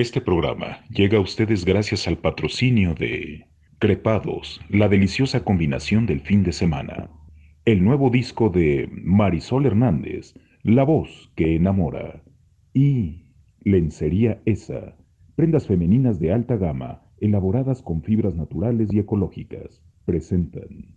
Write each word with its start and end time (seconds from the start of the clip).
Este 0.00 0.22
programa 0.22 0.78
llega 0.88 1.18
a 1.18 1.20
ustedes 1.20 1.66
gracias 1.66 2.08
al 2.08 2.16
patrocinio 2.16 2.94
de 2.94 3.44
Crepados, 3.78 4.58
la 4.70 4.88
deliciosa 4.88 5.44
combinación 5.44 6.06
del 6.06 6.20
fin 6.20 6.42
de 6.42 6.52
semana. 6.52 7.10
El 7.66 7.84
nuevo 7.84 8.08
disco 8.08 8.48
de 8.48 8.88
Marisol 8.90 9.66
Hernández, 9.66 10.32
La 10.62 10.84
voz 10.84 11.30
que 11.36 11.54
enamora. 11.54 12.22
Y 12.72 13.26
Lencería 13.62 14.40
Esa, 14.46 14.96
prendas 15.36 15.66
femeninas 15.66 16.18
de 16.18 16.32
alta 16.32 16.56
gama, 16.56 17.02
elaboradas 17.18 17.82
con 17.82 18.02
fibras 18.02 18.34
naturales 18.34 18.88
y 18.94 19.00
ecológicas. 19.00 19.82
Presentan. 20.06 20.96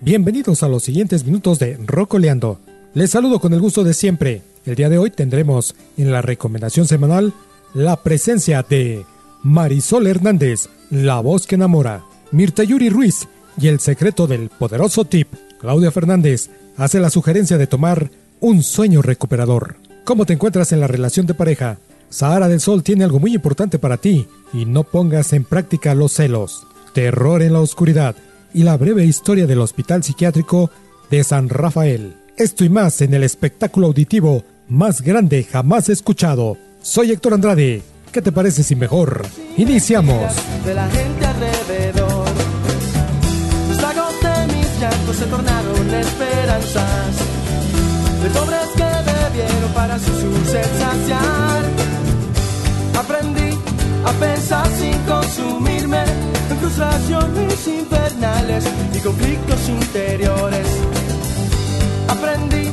Bienvenidos 0.00 0.62
a 0.62 0.68
los 0.68 0.84
siguientes 0.84 1.24
minutos 1.24 1.58
de 1.58 1.76
Rocoleando. 1.84 2.60
Les 2.94 3.10
saludo 3.10 3.40
con 3.40 3.52
el 3.52 3.60
gusto 3.60 3.82
de 3.82 3.94
siempre. 3.94 4.42
El 4.64 4.76
día 4.76 4.88
de 4.88 4.96
hoy 4.96 5.10
tendremos 5.10 5.74
en 5.96 6.12
la 6.12 6.22
recomendación 6.22 6.86
semanal 6.86 7.32
la 7.74 8.00
presencia 8.00 8.62
de 8.62 9.04
Marisol 9.42 10.06
Hernández, 10.06 10.68
la 10.90 11.18
voz 11.18 11.48
que 11.48 11.56
enamora, 11.56 12.04
Mirta 12.30 12.62
Yuri 12.62 12.90
Ruiz 12.90 13.26
y 13.60 13.66
el 13.66 13.80
secreto 13.80 14.28
del 14.28 14.50
poderoso 14.50 15.04
tip. 15.04 15.34
Claudia 15.58 15.90
Fernández 15.90 16.48
hace 16.76 17.00
la 17.00 17.10
sugerencia 17.10 17.58
de 17.58 17.66
tomar 17.66 18.08
un 18.38 18.62
sueño 18.62 19.02
recuperador. 19.02 19.78
¿Cómo 20.04 20.26
te 20.26 20.34
encuentras 20.34 20.70
en 20.70 20.78
la 20.78 20.86
relación 20.86 21.26
de 21.26 21.34
pareja? 21.34 21.78
Sahara 22.08 22.46
del 22.46 22.60
Sol 22.60 22.84
tiene 22.84 23.02
algo 23.02 23.18
muy 23.18 23.34
importante 23.34 23.80
para 23.80 23.96
ti 23.96 24.28
y 24.52 24.64
no 24.64 24.84
pongas 24.84 25.32
en 25.32 25.42
práctica 25.42 25.96
los 25.96 26.12
celos, 26.12 26.68
terror 26.94 27.42
en 27.42 27.52
la 27.52 27.60
oscuridad 27.60 28.14
y 28.52 28.62
la 28.62 28.76
breve 28.76 29.04
historia 29.04 29.46
del 29.46 29.60
Hospital 29.60 30.02
Psiquiátrico 30.02 30.70
de 31.10 31.24
San 31.24 31.48
Rafael. 31.48 32.16
Esto 32.36 32.64
y 32.64 32.68
más 32.68 33.00
en 33.00 33.14
el 33.14 33.24
espectáculo 33.24 33.88
auditivo 33.88 34.44
más 34.68 35.02
grande 35.02 35.44
jamás 35.44 35.88
escuchado. 35.88 36.56
Soy 36.82 37.10
Héctor 37.10 37.34
Andrade. 37.34 37.82
¿Qué 38.12 38.22
te 38.22 38.32
parece 38.32 38.62
si 38.62 38.76
mejor 38.76 39.26
iniciamos? 39.56 40.32
De 40.64 40.74
la 40.74 40.88
gente 40.88 41.26
alrededor. 41.26 42.26
Los 43.68 43.82
lagos 43.82 44.14
de 44.22 44.54
mis 44.54 44.80
llantos 44.80 45.16
se 45.16 45.24
tornaron 45.26 45.94
esperanzas. 45.94 47.16
De 48.22 48.30
pobres 48.30 48.68
que 48.76 48.82
bebieron 48.82 49.72
para 49.74 49.98
su 49.98 50.44
saciar. 50.46 51.64
Aprendí 52.98 53.56
a 54.04 54.12
pensar 54.12 54.66
sin 54.78 54.98
consumirme 55.02 56.27
en 56.50 56.58
frustraciones 56.58 57.68
infernales 57.68 58.64
y 58.94 58.98
conflictos 59.00 59.68
interiores. 59.68 60.66
Aprendí 62.08 62.68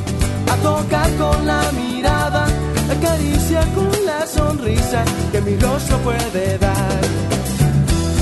a 0.50 0.56
tocar 0.62 1.10
con 1.16 1.46
la 1.46 1.62
mirada, 1.72 2.44
a 2.44 2.92
acariciar 2.92 3.66
con 3.74 3.90
la 4.04 4.26
sonrisa 4.26 5.04
que 5.32 5.40
mi 5.40 5.56
rostro 5.56 5.98
puede 5.98 6.58
dar. 6.58 7.00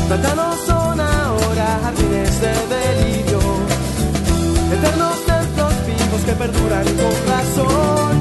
Pantanos 0.08 0.56
son 0.66 1.00
ahora 1.00 1.78
jardines 1.82 2.40
de 2.40 2.52
delirio, 2.74 3.40
eternos 4.76 5.16
templos 5.26 5.72
vivos 5.86 6.22
que 6.26 6.32
perduran 6.32 6.84
con 6.84 7.14
razón. 7.32 8.13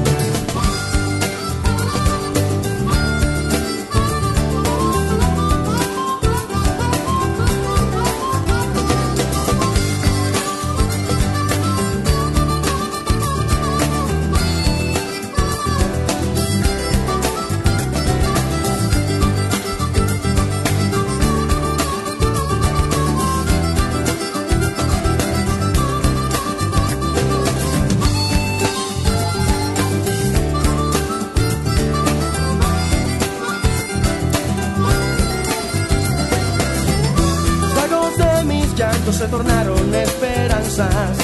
Tornaron 39.34 39.92
esperanzas 39.92 41.16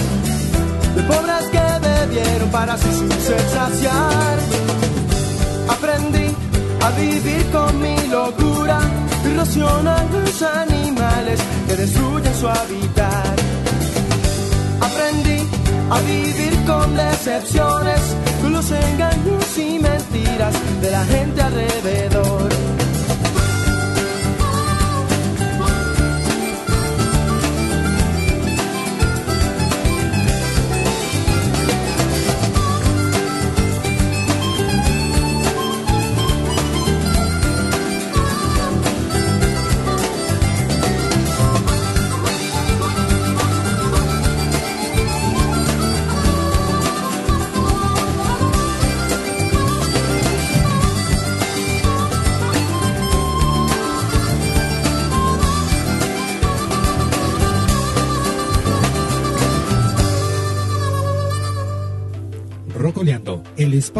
de 0.97 1.03
pobres 1.05 1.45
que 1.55 1.67
bebieron 1.89 2.49
para 2.51 2.77
su 2.77 2.91
sed 3.27 3.45
saciar. 3.55 4.37
Aprendí 5.69 6.27
a 6.87 6.91
vivir 7.03 7.45
con 7.53 7.81
mi 7.81 7.97
locura 8.09 8.81
y 9.25 9.37
racionar 9.37 10.05
los 10.13 10.43
animales 10.43 11.39
que 11.69 11.77
destruyen 11.77 12.35
su 12.35 12.49
hábitat. 12.49 13.37
Aprendí 14.89 15.41
a 15.95 15.99
vivir 16.01 16.55
con 16.67 16.97
decepciones, 16.97 18.01
con 18.43 18.53
los 18.55 18.70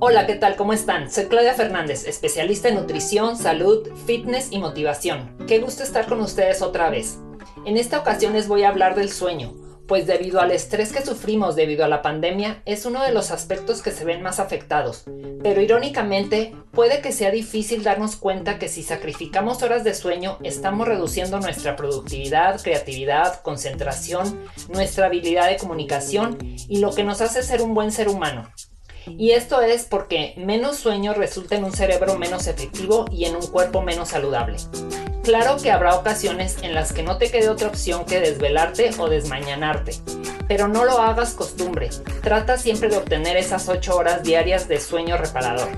Hola, 0.00 0.28
¿qué 0.28 0.36
tal? 0.36 0.54
¿Cómo 0.54 0.72
están? 0.72 1.10
Soy 1.10 1.24
Claudia 1.24 1.54
Fernández, 1.54 2.06
especialista 2.06 2.68
en 2.68 2.76
nutrición, 2.76 3.36
salud, 3.36 3.88
fitness 4.06 4.52
y 4.52 4.58
motivación. 4.58 5.36
Qué 5.48 5.58
gusto 5.58 5.82
estar 5.82 6.06
con 6.06 6.20
ustedes 6.20 6.62
otra 6.62 6.88
vez. 6.88 7.18
En 7.66 7.76
esta 7.76 7.98
ocasión 7.98 8.34
les 8.34 8.46
voy 8.46 8.62
a 8.62 8.68
hablar 8.68 8.94
del 8.94 9.10
sueño, 9.10 9.56
pues 9.88 10.06
debido 10.06 10.40
al 10.40 10.52
estrés 10.52 10.92
que 10.92 11.04
sufrimos 11.04 11.56
debido 11.56 11.84
a 11.84 11.88
la 11.88 12.00
pandemia 12.00 12.62
es 12.64 12.86
uno 12.86 13.02
de 13.02 13.10
los 13.10 13.32
aspectos 13.32 13.82
que 13.82 13.90
se 13.90 14.04
ven 14.04 14.22
más 14.22 14.38
afectados. 14.38 15.02
Pero 15.42 15.60
irónicamente, 15.60 16.54
puede 16.70 17.00
que 17.00 17.10
sea 17.10 17.32
difícil 17.32 17.82
darnos 17.82 18.14
cuenta 18.14 18.60
que 18.60 18.68
si 18.68 18.84
sacrificamos 18.84 19.64
horas 19.64 19.82
de 19.82 19.94
sueño 19.94 20.38
estamos 20.44 20.86
reduciendo 20.86 21.40
nuestra 21.40 21.74
productividad, 21.74 22.62
creatividad, 22.62 23.40
concentración, 23.42 24.44
nuestra 24.68 25.06
habilidad 25.06 25.48
de 25.48 25.56
comunicación 25.56 26.38
y 26.68 26.78
lo 26.78 26.94
que 26.94 27.02
nos 27.02 27.20
hace 27.20 27.42
ser 27.42 27.62
un 27.62 27.74
buen 27.74 27.90
ser 27.90 28.08
humano. 28.08 28.48
Y 29.16 29.30
esto 29.30 29.62
es 29.62 29.84
porque 29.84 30.34
menos 30.36 30.76
sueño 30.76 31.14
resulta 31.14 31.56
en 31.56 31.64
un 31.64 31.72
cerebro 31.72 32.18
menos 32.18 32.46
efectivo 32.46 33.06
y 33.10 33.24
en 33.24 33.36
un 33.36 33.46
cuerpo 33.46 33.82
menos 33.82 34.08
saludable. 34.08 34.56
Claro 35.22 35.56
que 35.62 35.70
habrá 35.70 35.94
ocasiones 35.94 36.56
en 36.62 36.74
las 36.74 36.92
que 36.92 37.02
no 37.02 37.18
te 37.18 37.30
quede 37.30 37.48
otra 37.48 37.68
opción 37.68 38.04
que 38.04 38.20
desvelarte 38.20 38.90
o 38.98 39.08
desmañanarte, 39.08 39.92
pero 40.48 40.68
no 40.68 40.84
lo 40.84 40.98
hagas 40.98 41.34
costumbre. 41.34 41.90
Trata 42.22 42.56
siempre 42.56 42.88
de 42.88 42.96
obtener 42.96 43.36
esas 43.36 43.68
8 43.68 43.94
horas 43.96 44.22
diarias 44.22 44.68
de 44.68 44.80
sueño 44.80 45.16
reparador. 45.18 45.68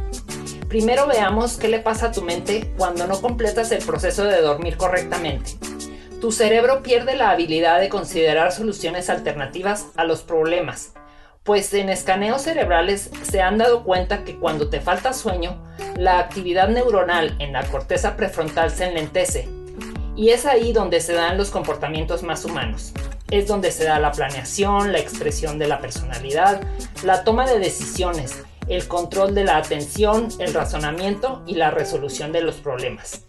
Primero 0.69 1.09
veamos 1.09 1.57
qué 1.57 1.67
le 1.67 1.81
pasa 1.81 2.07
a 2.07 2.13
tu 2.13 2.23
mente 2.23 2.73
cuando 2.79 3.09
no 3.09 3.21
completas 3.21 3.73
el 3.73 3.85
proceso 3.85 4.23
de 4.23 4.41
dormir 4.41 4.77
correctamente. 4.77 5.59
Tu 6.21 6.31
cerebro 6.31 6.83
pierde 6.83 7.17
la 7.17 7.31
habilidad 7.31 7.81
de 7.81 7.89
considerar 7.89 8.53
soluciones 8.53 9.11
alternativas 9.11 9.87
a 9.97 10.05
los 10.05 10.23
problemas, 10.23 10.93
pues 11.43 11.73
en 11.75 11.89
escaneos 11.89 12.43
cerebrales 12.43 13.11
se 13.23 13.41
han 13.41 13.59
dado 13.59 13.83
cuenta 13.85 14.25
que 14.25 14.37
cuando 14.37 14.69
te 14.69 14.81
falta 14.81 15.13
sueño, 15.13 15.61
la 15.97 16.19
actividad 16.19 16.69
neuronal 16.69 17.35
en 17.39 17.53
la 17.53 17.65
corteza 17.67 18.17
prefrontal 18.17 18.71
se 18.71 18.87
enlentece, 18.87 19.49
y 20.17 20.31
es 20.31 20.45
ahí 20.45 20.73
donde 20.73 21.01
se 21.01 21.15
dan 21.15 21.39
los 21.39 21.51
comportamientos 21.51 22.23
más 22.23 22.45
humanos. 22.45 22.93
Es 23.31 23.47
donde 23.47 23.71
se 23.71 23.85
da 23.85 23.99
la 23.99 24.13
planeación, 24.13 24.93
la 24.93 24.99
expresión 24.99 25.59
de 25.59 25.69
la 25.69 25.81
personalidad, 25.81 26.61
la 27.05 27.25
toma 27.25 27.49
de 27.49 27.59
decisiones, 27.59 28.43
el 28.69 28.87
control 28.87 29.35
de 29.35 29.45
la 29.45 29.57
atención, 29.57 30.29
el 30.39 30.53
razonamiento 30.53 31.43
y 31.47 31.55
la 31.55 31.71
resolución 31.71 32.33
de 32.33 32.43
los 32.43 32.57
problemas. 32.57 33.25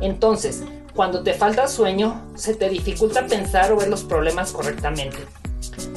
Entonces, 0.00 0.62
cuando 0.94 1.22
te 1.22 1.32
falta 1.32 1.68
sueño, 1.68 2.26
se 2.34 2.54
te 2.54 2.68
dificulta 2.68 3.26
pensar 3.26 3.72
o 3.72 3.76
ver 3.76 3.88
los 3.88 4.04
problemas 4.04 4.52
correctamente. 4.52 5.18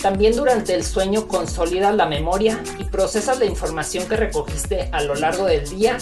También 0.02 0.36
durante 0.36 0.74
el 0.74 0.84
sueño 0.84 1.28
consolidas 1.28 1.96
la 1.96 2.06
memoria 2.06 2.62
y 2.78 2.86
procesas 2.86 3.40
la 3.40 3.46
información 3.46 4.08
que 4.08 4.16
recogiste 4.16 4.90
a 4.92 5.02
lo 5.04 5.16
largo 5.16 5.46
del 5.46 5.68
día 5.70 5.98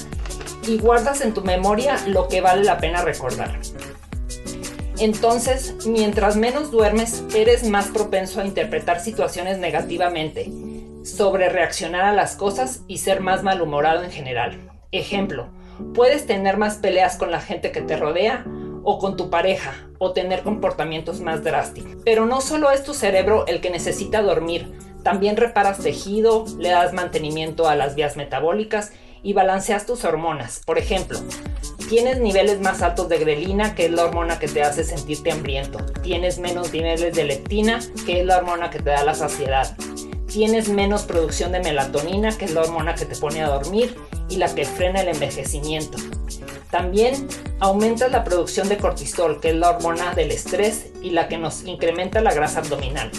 y 0.67 0.77
guardas 0.77 1.21
en 1.21 1.33
tu 1.33 1.41
memoria 1.41 1.97
lo 2.07 2.27
que 2.27 2.41
vale 2.41 2.63
la 2.63 2.77
pena 2.77 3.01
recordar. 3.01 3.59
Entonces, 4.99 5.75
mientras 5.85 6.35
menos 6.35 6.71
duermes, 6.71 7.23
eres 7.35 7.63
más 7.67 7.87
propenso 7.87 8.41
a 8.41 8.45
interpretar 8.45 8.99
situaciones 8.99 9.59
negativamente, 9.59 10.51
sobre 11.03 11.49
reaccionar 11.49 12.03
a 12.05 12.13
las 12.13 12.35
cosas 12.35 12.81
y 12.87 12.97
ser 12.97 13.21
más 13.21 13.43
malhumorado 13.43 14.03
en 14.03 14.11
general. 14.11 14.59
Ejemplo, 14.91 15.49
puedes 15.93 16.25
tener 16.25 16.57
más 16.57 16.77
peleas 16.77 17.15
con 17.17 17.31
la 17.31 17.41
gente 17.41 17.71
que 17.71 17.81
te 17.81 17.95
rodea 17.95 18.43
o 18.89 18.99
con 18.99 19.17
tu 19.17 19.29
pareja 19.29 19.73
o 19.97 20.13
tener 20.13 20.43
comportamientos 20.43 21.19
más 21.19 21.43
drásticos. 21.43 21.91
Pero 22.05 22.25
no 22.25 22.39
solo 22.39 22.71
es 22.71 22.85
tu 22.85 22.93
cerebro 22.93 23.45
el 23.45 23.59
que 23.59 23.69
necesita 23.69 24.21
dormir, 24.21 24.71
también 25.03 25.35
reparas 25.35 25.79
tejido, 25.79 26.45
le 26.57 26.69
das 26.69 26.93
mantenimiento 26.93 27.67
a 27.67 27.75
las 27.75 27.95
vías 27.95 28.15
metabólicas 28.15 28.93
y 29.23 29.33
balanceas 29.33 29.85
tus 29.85 30.05
hormonas. 30.05 30.61
Por 30.65 30.77
ejemplo, 30.77 31.19
tienes 31.89 32.21
niveles 32.21 32.61
más 32.61 32.81
altos 32.81 33.09
de 33.09 33.17
grelina, 33.17 33.75
que 33.75 33.87
es 33.87 33.91
la 33.91 34.05
hormona 34.05 34.39
que 34.39 34.47
te 34.47 34.63
hace 34.63 34.85
sentirte 34.85 35.33
hambriento. 35.33 35.79
Tienes 36.01 36.39
menos 36.39 36.71
niveles 36.71 37.13
de 37.13 37.25
leptina, 37.25 37.79
que 38.05 38.21
es 38.21 38.25
la 38.25 38.37
hormona 38.37 38.69
que 38.69 38.79
te 38.79 38.91
da 38.91 39.03
la 39.03 39.15
saciedad. 39.15 39.75
Tienes 40.27 40.69
menos 40.69 41.03
producción 41.03 41.51
de 41.51 41.59
melatonina, 41.59 42.37
que 42.37 42.45
es 42.45 42.53
la 42.53 42.61
hormona 42.61 42.95
que 42.95 43.05
te 43.05 43.17
pone 43.17 43.43
a 43.43 43.49
dormir 43.49 43.97
y 44.29 44.37
la 44.37 44.55
que 44.55 44.63
frena 44.63 45.01
el 45.01 45.09
envejecimiento. 45.09 45.97
También 46.71 47.27
aumenta 47.59 48.07
la 48.07 48.23
producción 48.23 48.69
de 48.69 48.77
cortisol, 48.77 49.39
que 49.39 49.49
es 49.49 49.55
la 49.55 49.71
hormona 49.71 50.13
del 50.13 50.31
estrés 50.31 50.87
y 51.01 51.11
la 51.11 51.27
que 51.27 51.37
nos 51.37 51.63
incrementa 51.63 52.21
la 52.21 52.33
grasa 52.33 52.59
abdominal. 52.59 53.11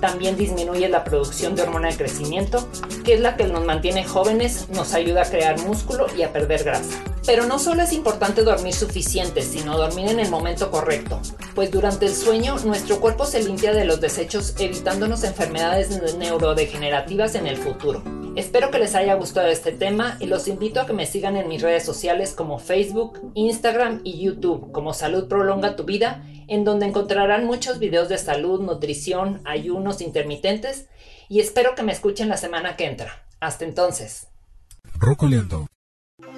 También 0.00 0.36
disminuye 0.36 0.88
la 0.88 1.04
producción 1.04 1.54
de 1.54 1.62
hormona 1.62 1.88
de 1.88 1.96
crecimiento, 1.96 2.68
que 3.04 3.14
es 3.14 3.20
la 3.20 3.36
que 3.36 3.44
nos 3.44 3.64
mantiene 3.64 4.04
jóvenes, 4.04 4.68
nos 4.70 4.92
ayuda 4.92 5.22
a 5.22 5.30
crear 5.30 5.58
músculo 5.60 6.06
y 6.16 6.22
a 6.22 6.32
perder 6.32 6.64
grasa. 6.64 7.02
Pero 7.24 7.46
no 7.46 7.58
solo 7.58 7.82
es 7.82 7.92
importante 7.92 8.42
dormir 8.42 8.74
suficiente, 8.74 9.40
sino 9.40 9.78
dormir 9.78 10.10
en 10.10 10.20
el 10.20 10.30
momento 10.30 10.70
correcto, 10.70 11.20
pues 11.54 11.70
durante 11.70 12.06
el 12.06 12.14
sueño 12.14 12.56
nuestro 12.64 13.00
cuerpo 13.00 13.24
se 13.24 13.42
limpia 13.42 13.72
de 13.72 13.86
los 13.86 14.00
desechos 14.00 14.54
evitándonos 14.58 15.24
enfermedades 15.24 15.88
neurodegenerativas 16.18 17.34
en 17.34 17.46
el 17.46 17.56
futuro. 17.56 18.02
Espero 18.36 18.72
que 18.72 18.80
les 18.80 18.96
haya 18.96 19.14
gustado 19.14 19.46
este 19.46 19.70
tema 19.70 20.16
y 20.18 20.26
los 20.26 20.48
invito 20.48 20.80
a 20.80 20.86
que 20.86 20.92
me 20.92 21.06
sigan 21.06 21.36
en 21.36 21.46
mis 21.46 21.62
redes 21.62 21.84
sociales 21.84 22.34
como 22.34 22.58
Facebook, 22.58 23.20
Instagram 23.34 24.00
y 24.02 24.24
YouTube 24.24 24.72
como 24.72 24.92
Salud 24.92 25.28
Prolonga 25.28 25.76
tu 25.76 25.84
Vida, 25.84 26.26
en 26.48 26.64
donde 26.64 26.86
encontrarán 26.86 27.46
muchos 27.46 27.78
videos 27.78 28.08
de 28.08 28.18
salud, 28.18 28.60
nutrición, 28.60 29.40
ayunos 29.44 30.00
intermitentes 30.00 30.88
y 31.28 31.38
espero 31.38 31.76
que 31.76 31.84
me 31.84 31.92
escuchen 31.92 32.28
la 32.28 32.36
semana 32.36 32.76
que 32.76 32.86
entra. 32.86 33.24
Hasta 33.38 33.64
entonces. 33.64 34.26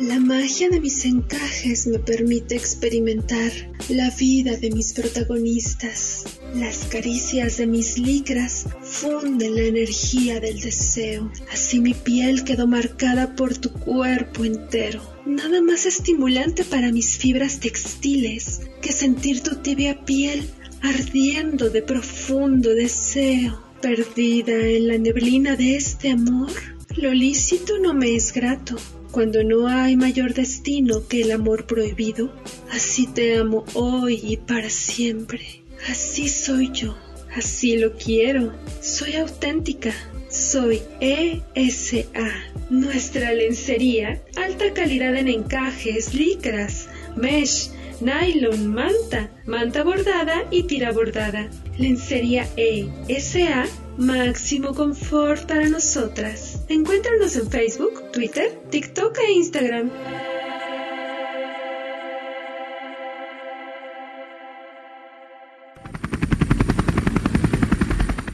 La 0.00 0.18
magia 0.18 0.70
de 0.70 0.80
mis 0.80 1.04
encajes 1.04 1.86
me 1.86 1.98
permite 1.98 2.56
experimentar 2.56 3.52
la 3.90 4.08
vida 4.08 4.56
de 4.56 4.70
mis 4.70 4.94
protagonistas. 4.94 6.24
Las 6.54 6.86
caricias 6.86 7.58
de 7.58 7.66
mis 7.66 7.98
licras 7.98 8.68
funden 8.80 9.54
la 9.54 9.64
energía 9.64 10.40
del 10.40 10.60
deseo. 10.60 11.30
Así 11.52 11.80
mi 11.80 11.92
piel 11.92 12.44
quedó 12.44 12.66
marcada 12.66 13.36
por 13.36 13.58
tu 13.58 13.70
cuerpo 13.70 14.46
entero. 14.46 15.02
Nada 15.26 15.60
más 15.60 15.84
estimulante 15.84 16.64
para 16.64 16.90
mis 16.90 17.18
fibras 17.18 17.60
textiles 17.60 18.62
que 18.80 18.92
sentir 18.92 19.42
tu 19.42 19.56
tibia 19.56 20.06
piel 20.06 20.48
ardiendo 20.80 21.68
de 21.68 21.82
profundo 21.82 22.70
deseo. 22.70 23.62
Perdida 23.82 24.56
en 24.56 24.88
la 24.88 24.96
neblina 24.96 25.54
de 25.54 25.76
este 25.76 26.12
amor, 26.12 26.50
lo 26.96 27.12
lícito 27.12 27.78
no 27.78 27.92
me 27.92 28.16
es 28.16 28.32
grato 28.32 28.76
cuando 29.10 29.42
no 29.42 29.68
hay 29.68 29.96
mayor 29.96 30.34
destino 30.34 31.06
que 31.08 31.22
el 31.22 31.32
amor 31.32 31.66
prohibido. 31.66 32.32
Así 32.70 33.06
te 33.06 33.38
amo 33.38 33.64
hoy 33.74 34.20
y 34.22 34.36
para 34.36 34.70
siempre. 34.70 35.62
Así 35.88 36.28
soy 36.28 36.70
yo. 36.72 36.96
Así 37.34 37.76
lo 37.76 37.92
quiero. 37.96 38.52
Soy 38.80 39.14
auténtica. 39.14 39.92
Soy 40.28 40.82
ESA. 41.00 42.30
Nuestra 42.68 43.32
lencería, 43.32 44.20
alta 44.36 44.72
calidad 44.74 45.14
en 45.16 45.28
encajes, 45.28 46.14
licras, 46.14 46.88
mesh, 47.14 47.70
nylon, 48.00 48.66
manta, 48.66 49.30
manta 49.46 49.84
bordada 49.84 50.44
y 50.50 50.64
tira 50.64 50.90
bordada. 50.92 51.48
Lencería 51.78 52.48
ESA, 52.56 53.66
máximo 53.96 54.74
confort 54.74 55.46
para 55.46 55.68
nosotras. 55.68 56.55
Encuéntranos 56.68 57.36
en 57.36 57.48
Facebook, 57.48 58.10
Twitter, 58.12 58.58
TikTok 58.70 59.16
e 59.18 59.32
Instagram. 59.34 59.88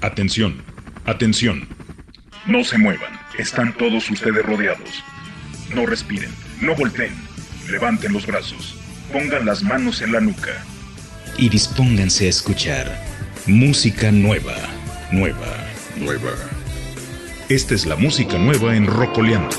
Atención, 0.01 0.63
atención. 1.05 1.69
No 2.47 2.65
se 2.65 2.79
muevan, 2.79 3.13
están 3.39 3.77
todos 3.77 4.11
ustedes 4.11 4.43
rodeados. 4.47 5.05
No 5.75 5.85
respiren, 5.85 6.31
no 6.63 6.75
volteen, 6.75 7.13
levanten 7.71 8.15
los 8.15 8.27
brazos, 8.27 8.77
pongan 9.13 9.45
las 9.45 9.63
manos 9.63 10.01
en 10.01 10.11
la 10.11 10.21
nuca. 10.21 10.65
Y 11.37 11.51
dispónganse 11.51 12.27
a 12.27 12.31
escuchar 12.31 13.05
música 13.47 14.11
nueva, 14.11 14.57
nueva, 15.11 15.67
nueva. 15.97 16.62
Esta 17.53 17.75
es 17.75 17.85
la 17.85 17.97
música 17.97 18.39
nueva 18.39 18.75
en 18.75 18.87
Rocoleando. 18.87 19.55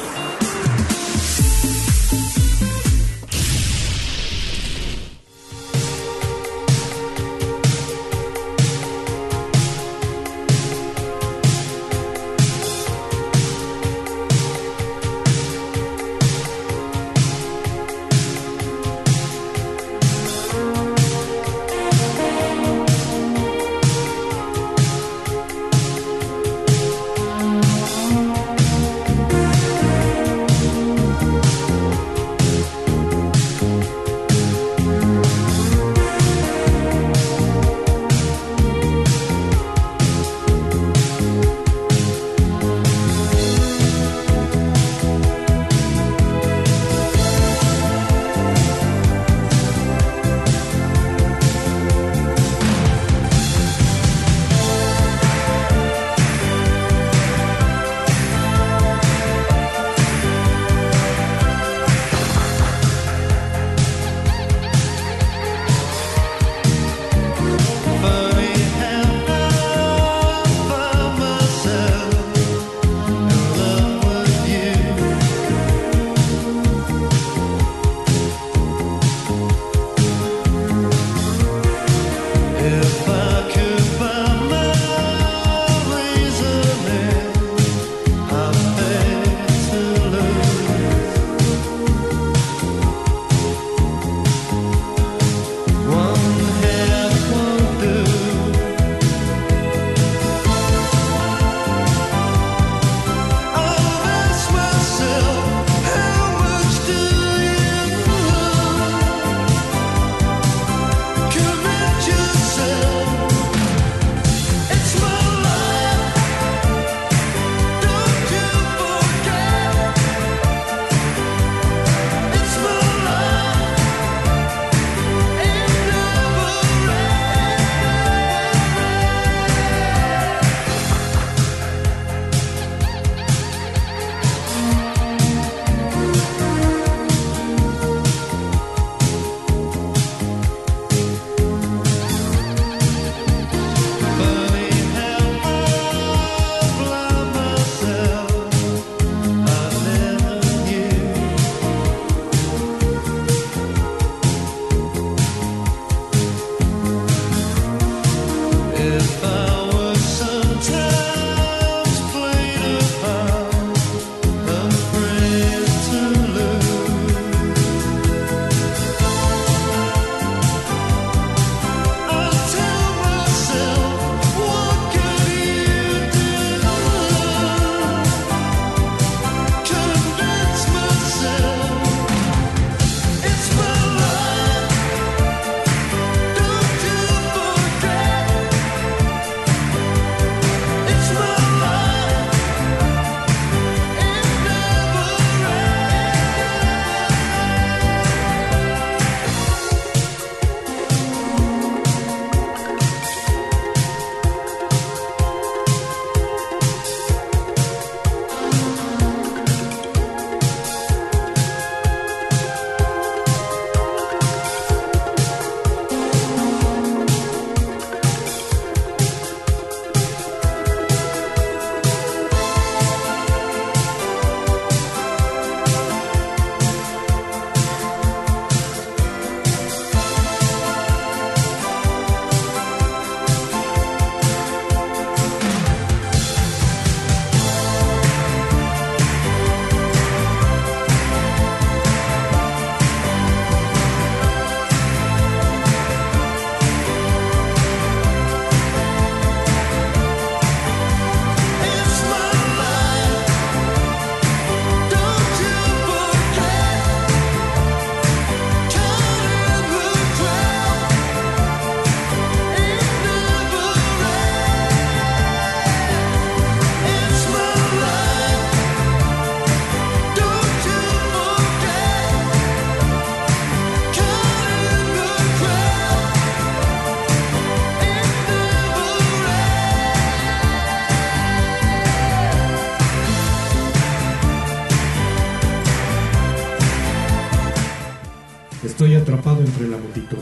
La 289.68 289.78
multitud. 289.78 290.20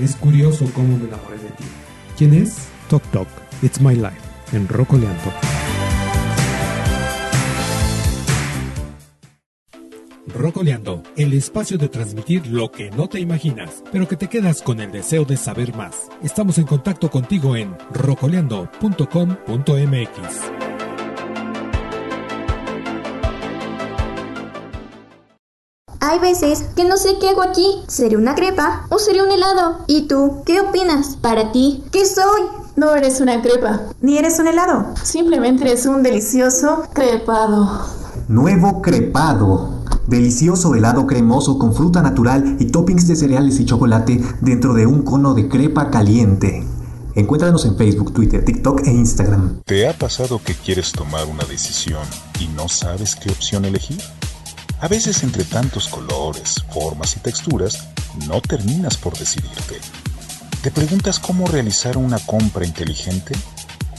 Es 0.00 0.16
curioso 0.16 0.66
cómo 0.74 0.98
me 0.98 1.04
enamoré 1.04 1.38
de 1.38 1.50
ti. 1.50 1.64
¿Quién 2.16 2.34
es? 2.34 2.56
Tok 2.88 3.02
Tok, 3.10 3.28
It's 3.62 3.80
My 3.80 3.94
Life, 3.94 4.18
en 4.52 4.68
Rocoleando. 4.68 5.32
Rocoleando, 10.34 11.02
el 11.16 11.34
espacio 11.34 11.78
de 11.78 11.88
transmitir 11.88 12.46
lo 12.46 12.70
que 12.70 12.90
no 12.90 13.08
te 13.08 13.18
imaginas, 13.20 13.82
pero 13.92 14.08
que 14.08 14.16
te 14.16 14.28
quedas 14.28 14.62
con 14.62 14.80
el 14.80 14.90
deseo 14.90 15.24
de 15.24 15.36
saber 15.36 15.76
más. 15.76 16.08
Estamos 16.22 16.58
en 16.58 16.64
contacto 16.64 17.10
contigo 17.10 17.56
en 17.56 17.76
rocoleando.com.mx. 17.92 20.71
Hay 26.04 26.18
veces 26.18 26.64
que 26.74 26.84
no 26.84 26.96
sé 26.96 27.18
qué 27.20 27.28
hago 27.28 27.42
aquí. 27.42 27.64
¿Sería 27.86 28.18
una 28.18 28.34
crepa 28.34 28.86
o 28.88 28.98
sería 28.98 29.22
un 29.22 29.30
helado? 29.30 29.84
¿Y 29.86 30.08
tú? 30.08 30.42
¿Qué 30.44 30.60
opinas? 30.60 31.14
Para 31.14 31.52
ti, 31.52 31.84
¿qué 31.92 32.06
soy? 32.06 32.42
No 32.74 32.96
eres 32.96 33.20
una 33.20 33.40
crepa. 33.40 33.82
Ni 34.00 34.18
eres 34.18 34.40
un 34.40 34.48
helado. 34.48 34.86
Simplemente 35.00 35.62
eres 35.62 35.86
un 35.86 36.02
delicioso 36.02 36.82
crepado. 36.92 37.86
Nuevo 38.26 38.82
crepado. 38.82 39.84
Delicioso 40.08 40.74
helado 40.74 41.06
cremoso 41.06 41.56
con 41.56 41.72
fruta 41.72 42.02
natural 42.02 42.56
y 42.58 42.72
toppings 42.72 43.06
de 43.06 43.14
cereales 43.14 43.60
y 43.60 43.64
chocolate 43.64 44.20
dentro 44.40 44.74
de 44.74 44.86
un 44.86 45.02
cono 45.02 45.34
de 45.34 45.48
crepa 45.48 45.88
caliente. 45.92 46.66
Encuéntranos 47.14 47.64
en 47.64 47.76
Facebook, 47.76 48.12
Twitter, 48.12 48.44
TikTok 48.44 48.88
e 48.88 48.90
Instagram. 48.90 49.60
¿Te 49.64 49.88
ha 49.88 49.96
pasado 49.96 50.40
que 50.44 50.54
quieres 50.56 50.90
tomar 50.90 51.28
una 51.28 51.44
decisión 51.44 52.02
y 52.40 52.48
no 52.48 52.68
sabes 52.68 53.14
qué 53.14 53.30
opción 53.30 53.64
elegir? 53.64 54.00
A 54.82 54.88
veces 54.88 55.22
entre 55.22 55.44
tantos 55.44 55.86
colores, 55.86 56.56
formas 56.72 57.16
y 57.16 57.20
texturas, 57.20 57.86
no 58.26 58.40
terminas 58.40 58.96
por 58.96 59.16
decidirte. 59.16 59.76
¿Te 60.60 60.72
preguntas 60.72 61.20
cómo 61.20 61.46
realizar 61.46 61.96
una 61.96 62.18
compra 62.18 62.66
inteligente? 62.66 63.32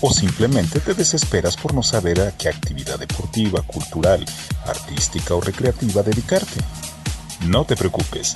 ¿O 0.01 0.11
simplemente 0.11 0.81
te 0.81 0.93
desesperas 0.93 1.55
por 1.55 1.73
no 1.73 1.83
saber 1.83 2.19
a 2.19 2.35
qué 2.35 2.49
actividad 2.49 2.99
deportiva, 2.99 3.61
cultural, 3.61 4.25
artística 4.67 5.33
o 5.33 5.39
recreativa 5.39 6.03
dedicarte? 6.03 6.59
No 7.47 7.63
te 7.63 7.77
preocupes. 7.77 8.35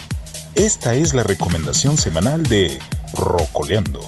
Esta 0.55 0.95
es 0.95 1.13
la 1.13 1.23
recomendación 1.23 1.97
semanal 1.97 2.43
de 2.43 2.79
Rocoleando. 3.13 3.99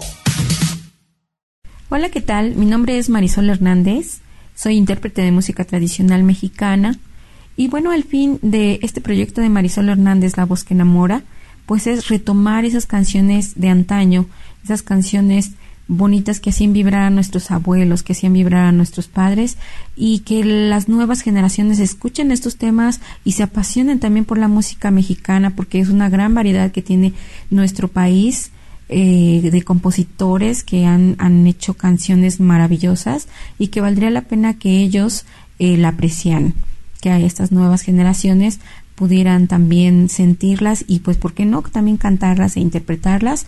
Hola, 1.90 2.08
¿qué 2.10 2.22
tal? 2.22 2.56
Mi 2.56 2.68
nombre 2.68 3.00
es 3.00 3.10
Marisol 3.10 3.50
Hernández. 3.50 4.22
Soy 4.56 4.78
intérprete 4.78 5.24
de 5.24 5.34
música 5.34 5.66
tradicional 5.66 6.24
mexicana 6.24 6.98
y 7.60 7.68
bueno, 7.68 7.92
el 7.92 8.06
fin 8.06 8.40
de 8.42 8.80
este 8.84 9.02
proyecto 9.02 9.42
de 9.42 9.50
Marisol 9.50 9.90
Hernández, 9.90 10.38
La 10.38 10.46
voz 10.46 10.64
que 10.64 10.74
enamora, 10.74 11.24
pues 11.66 11.88
es 11.88 12.08
retomar 12.08 12.64
esas 12.64 12.86
canciones 12.86 13.60
de 13.60 13.68
antaño, 13.68 14.28
esas 14.64 14.82
canciones 14.82 15.52
bonitas 15.90 16.40
que 16.40 16.52
hacían 16.52 16.72
vibrar 16.72 17.02
a 17.02 17.10
nuestros 17.10 17.52
abuelos, 17.52 18.02
que 18.02 18.14
hacían 18.14 18.32
vibrar 18.32 18.64
a 18.64 18.72
nuestros 18.72 19.10
padres 19.10 19.58
y 19.98 20.20
que 20.20 20.46
las 20.46 20.88
nuevas 20.88 21.20
generaciones 21.20 21.80
escuchen 21.80 22.32
estos 22.32 22.56
temas 22.56 23.02
y 23.26 23.34
se 23.34 23.44
apasionen 23.44 24.00
también 24.00 24.24
por 24.24 24.38
la 24.38 24.48
música 24.48 24.90
mexicana 24.90 25.50
porque 25.50 25.82
es 25.82 25.90
una 25.90 26.08
gran 26.08 26.34
variedad 26.34 26.72
que 26.72 26.82
tiene 26.82 27.12
nuestro 27.50 27.90
país 27.90 28.52
eh, 28.88 29.50
de 29.52 29.62
compositores 29.64 30.64
que 30.64 30.86
han, 30.86 31.18
han, 31.18 31.46
hecho 31.46 31.74
canciones 31.74 32.40
maravillosas 32.40 33.28
y 33.58 33.68
que 33.68 33.82
valdría 33.82 34.12
la 34.12 34.22
pena 34.22 34.58
que 34.58 34.80
ellos 34.80 35.26
eh, 35.60 35.76
la 35.76 35.90
aprecian 35.90 36.54
que 37.00 37.10
a 37.10 37.20
estas 37.20 37.52
nuevas 37.52 37.82
generaciones 37.82 38.60
pudieran 38.96 39.48
también 39.48 40.10
sentirlas 40.10 40.84
y 40.88 41.00
pues 41.00 41.18
por 41.18 41.34
qué 41.34 41.46
no 41.46 41.62
también 41.62 41.98
cantarlas 41.98 42.58
e 42.58 42.60
interpretarlas 42.60 43.46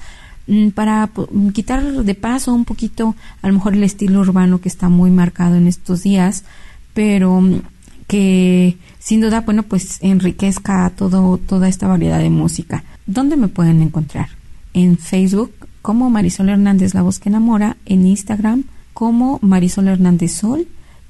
mm, 0.48 0.70
para 0.70 1.08
mm, 1.08 1.50
quitar 1.50 1.84
de 1.84 2.16
paso 2.16 2.54
un 2.54 2.66
poquito 2.66 3.16
a 3.42 3.48
lo 3.48 3.54
mejor 3.56 3.74
el 3.74 3.84
estilo 3.84 4.22
urbano 4.22 4.62
que 4.62 4.70
está 4.70 4.88
muy 4.88 5.12
marcado 5.12 5.56
en 5.56 5.68
estos 5.68 6.04
días 6.04 6.46
pero 6.94 7.42
mm, 7.42 7.62
que 8.08 8.78
sin 9.00 9.22
duda 9.22 9.42
bueno 9.42 9.64
pues 9.64 9.98
enriquezca 10.02 10.90
todo 10.96 11.38
toda 11.38 11.68
esta 11.68 11.88
variedad 11.88 12.20
de 12.20 12.30
música. 12.30 12.84
¿dónde 13.06 13.36
me 13.36 13.48
pueden 13.48 13.82
encontrar? 13.82 14.30
en 14.74 14.98
Facebook 14.98 15.52
como 15.82 16.10
Marisol 16.10 16.48
Hernández 16.48 16.94
La 16.94 17.02
Voz 17.02 17.20
que 17.20 17.28
Enamora 17.28 17.76
en 17.86 18.08
Instagram 18.08 18.64
como 18.94 19.38
Marisol 19.42 19.90
Hernández 19.90 20.32
Sol 20.32 20.66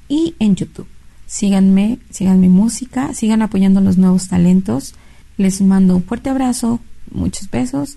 y 0.08 0.34
en 0.40 0.56
YouTube 0.56 0.88
síganme, 1.32 1.98
sigan 2.10 2.40
mi 2.40 2.50
música, 2.50 3.14
sigan 3.14 3.40
apoyando 3.40 3.80
los 3.80 3.96
nuevos 3.96 4.28
talentos. 4.28 4.94
Les 5.38 5.62
mando 5.62 5.96
un 5.96 6.04
fuerte 6.04 6.28
abrazo, 6.28 6.78
muchos 7.10 7.50
besos 7.50 7.96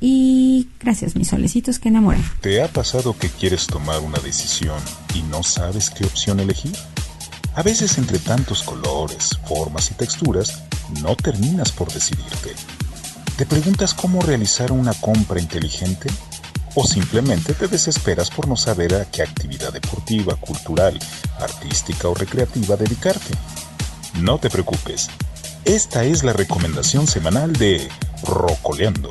y 0.00 0.68
gracias 0.80 1.14
mis 1.14 1.28
solecitos 1.28 1.78
que 1.78 1.90
enamoran. 1.90 2.22
¿Te 2.40 2.60
ha 2.60 2.66
pasado 2.66 3.16
que 3.16 3.28
quieres 3.28 3.68
tomar 3.68 4.00
una 4.00 4.18
decisión 4.18 4.80
y 5.14 5.22
no 5.22 5.44
sabes 5.44 5.90
qué 5.90 6.04
opción 6.04 6.40
elegir? 6.40 6.76
A 7.54 7.62
veces 7.62 7.98
entre 7.98 8.18
tantos 8.18 8.64
colores, 8.64 9.38
formas 9.46 9.92
y 9.92 9.94
texturas, 9.94 10.64
no 11.02 11.14
terminas 11.14 11.70
por 11.70 11.92
decidirte. 11.92 12.52
¿Te 13.36 13.46
preguntas 13.46 13.94
cómo 13.94 14.20
realizar 14.22 14.72
una 14.72 14.92
compra 14.94 15.40
inteligente? 15.40 16.10
O 16.76 16.86
simplemente 16.86 17.54
te 17.54 17.68
desesperas 17.68 18.30
por 18.30 18.46
no 18.46 18.54
saber 18.54 18.94
a 18.94 19.06
qué 19.06 19.22
actividad 19.22 19.72
deportiva, 19.72 20.36
cultural, 20.36 20.98
artística 21.40 22.06
o 22.06 22.14
recreativa 22.14 22.76
dedicarte. 22.76 23.34
No 24.20 24.38
te 24.38 24.50
preocupes, 24.50 25.08
esta 25.64 26.04
es 26.04 26.22
la 26.22 26.34
recomendación 26.34 27.06
semanal 27.06 27.54
de 27.54 27.88
Rocoleando. 28.22 29.10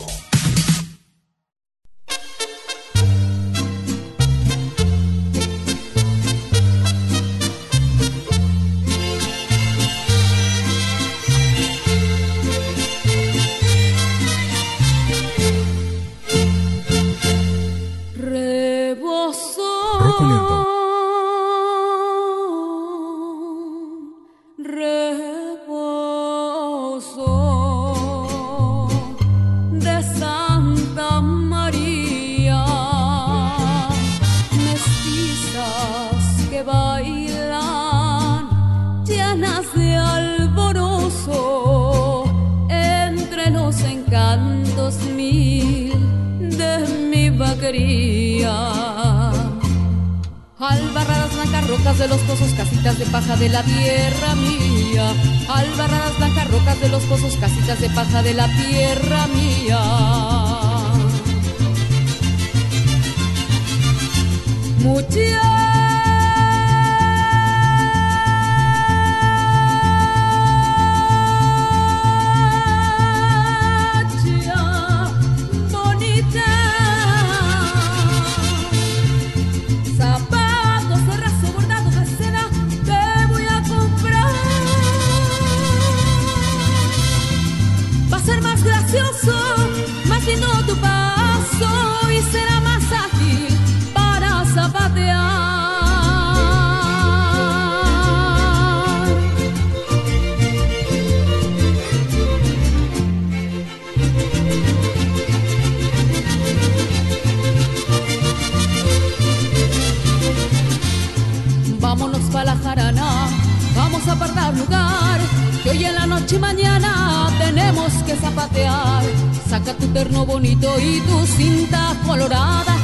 Terno 119.96 120.26
bonito 120.26 120.68
y 120.78 121.00
tu 121.08 121.26
cinta 121.26 121.96
colorada. 122.06 122.76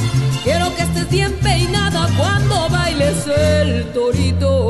Quiero 0.46 0.74
que 0.74 0.84
estés 0.84 1.10
bien 1.10 1.34
peinada 1.44 2.08
cuando 2.18 2.70
bailes 2.70 3.28
el 3.28 3.92
torito. 3.92 4.61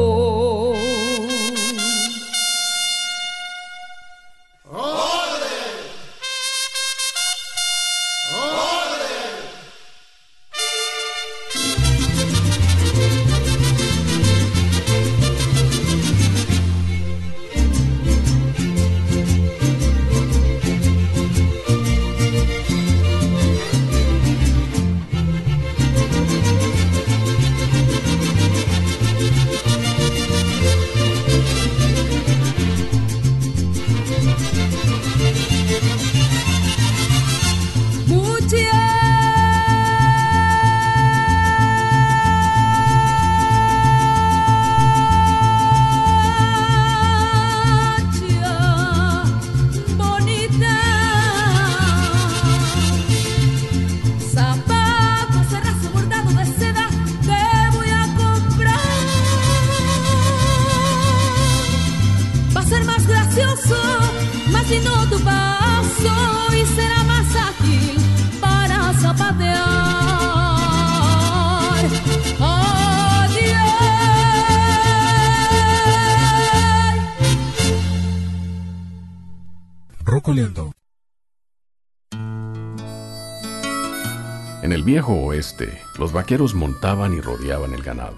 En 84.63 84.71
el 84.71 84.83
viejo 84.83 85.13
oeste, 85.13 85.81
los 85.97 86.11
vaqueros 86.13 86.53
montaban 86.53 87.13
y 87.13 87.21
rodeaban 87.21 87.73
el 87.73 87.81
ganado. 87.81 88.17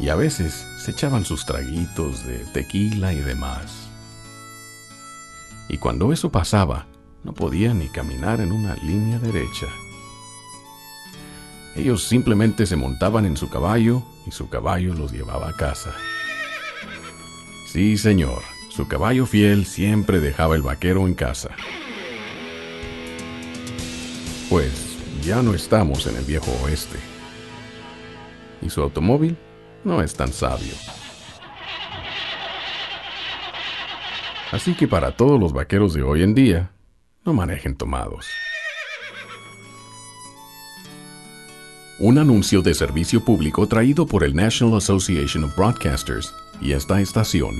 Y 0.00 0.08
a 0.08 0.14
veces 0.14 0.66
se 0.78 0.92
echaban 0.92 1.26
sus 1.26 1.44
traguitos 1.44 2.26
de 2.26 2.38
tequila 2.54 3.12
y 3.12 3.20
demás. 3.20 3.90
Y 5.68 5.76
cuando 5.76 6.12
eso 6.12 6.30
pasaba, 6.32 6.86
no 7.24 7.34
podían 7.34 7.78
ni 7.78 7.88
caminar 7.88 8.40
en 8.40 8.52
una 8.52 8.74
línea 8.76 9.18
derecha. 9.18 9.66
Ellos 11.76 12.04
simplemente 12.04 12.66
se 12.66 12.76
montaban 12.76 13.26
en 13.26 13.36
su 13.36 13.50
caballo 13.50 14.02
y 14.26 14.30
su 14.30 14.48
caballo 14.48 14.94
los 14.94 15.12
llevaba 15.12 15.50
a 15.50 15.56
casa. 15.56 15.94
Sí, 17.66 17.96
señor, 17.96 18.42
su 18.72 18.88
caballo 18.88 19.26
fiel 19.26 19.66
siempre 19.66 20.18
dejaba 20.18 20.56
el 20.56 20.62
vaquero 20.62 21.06
en 21.06 21.12
casa. 21.12 21.50
Pues 24.48 24.96
ya 25.22 25.42
no 25.42 25.52
estamos 25.52 26.06
en 26.06 26.16
el 26.16 26.24
viejo 26.24 26.50
oeste. 26.64 26.98
Y 28.62 28.70
su 28.70 28.80
automóvil 28.80 29.36
no 29.84 30.02
es 30.02 30.14
tan 30.14 30.32
sabio. 30.32 30.72
Así 34.52 34.74
que 34.74 34.88
para 34.88 35.16
todos 35.16 35.38
los 35.38 35.52
vaqueros 35.52 35.92
de 35.92 36.02
hoy 36.02 36.22
en 36.22 36.34
día, 36.34 36.72
no 37.26 37.34
manejen 37.34 37.76
tomados. 37.76 38.26
Un 41.98 42.16
anuncio 42.16 42.62
de 42.62 42.72
servicio 42.72 43.22
público 43.22 43.66
traído 43.66 44.06
por 44.06 44.24
el 44.24 44.34
National 44.34 44.78
Association 44.78 45.44
of 45.44 45.56
Broadcasters 45.56 46.34
y 46.60 46.72
esta 46.72 47.00
estación 47.02 47.54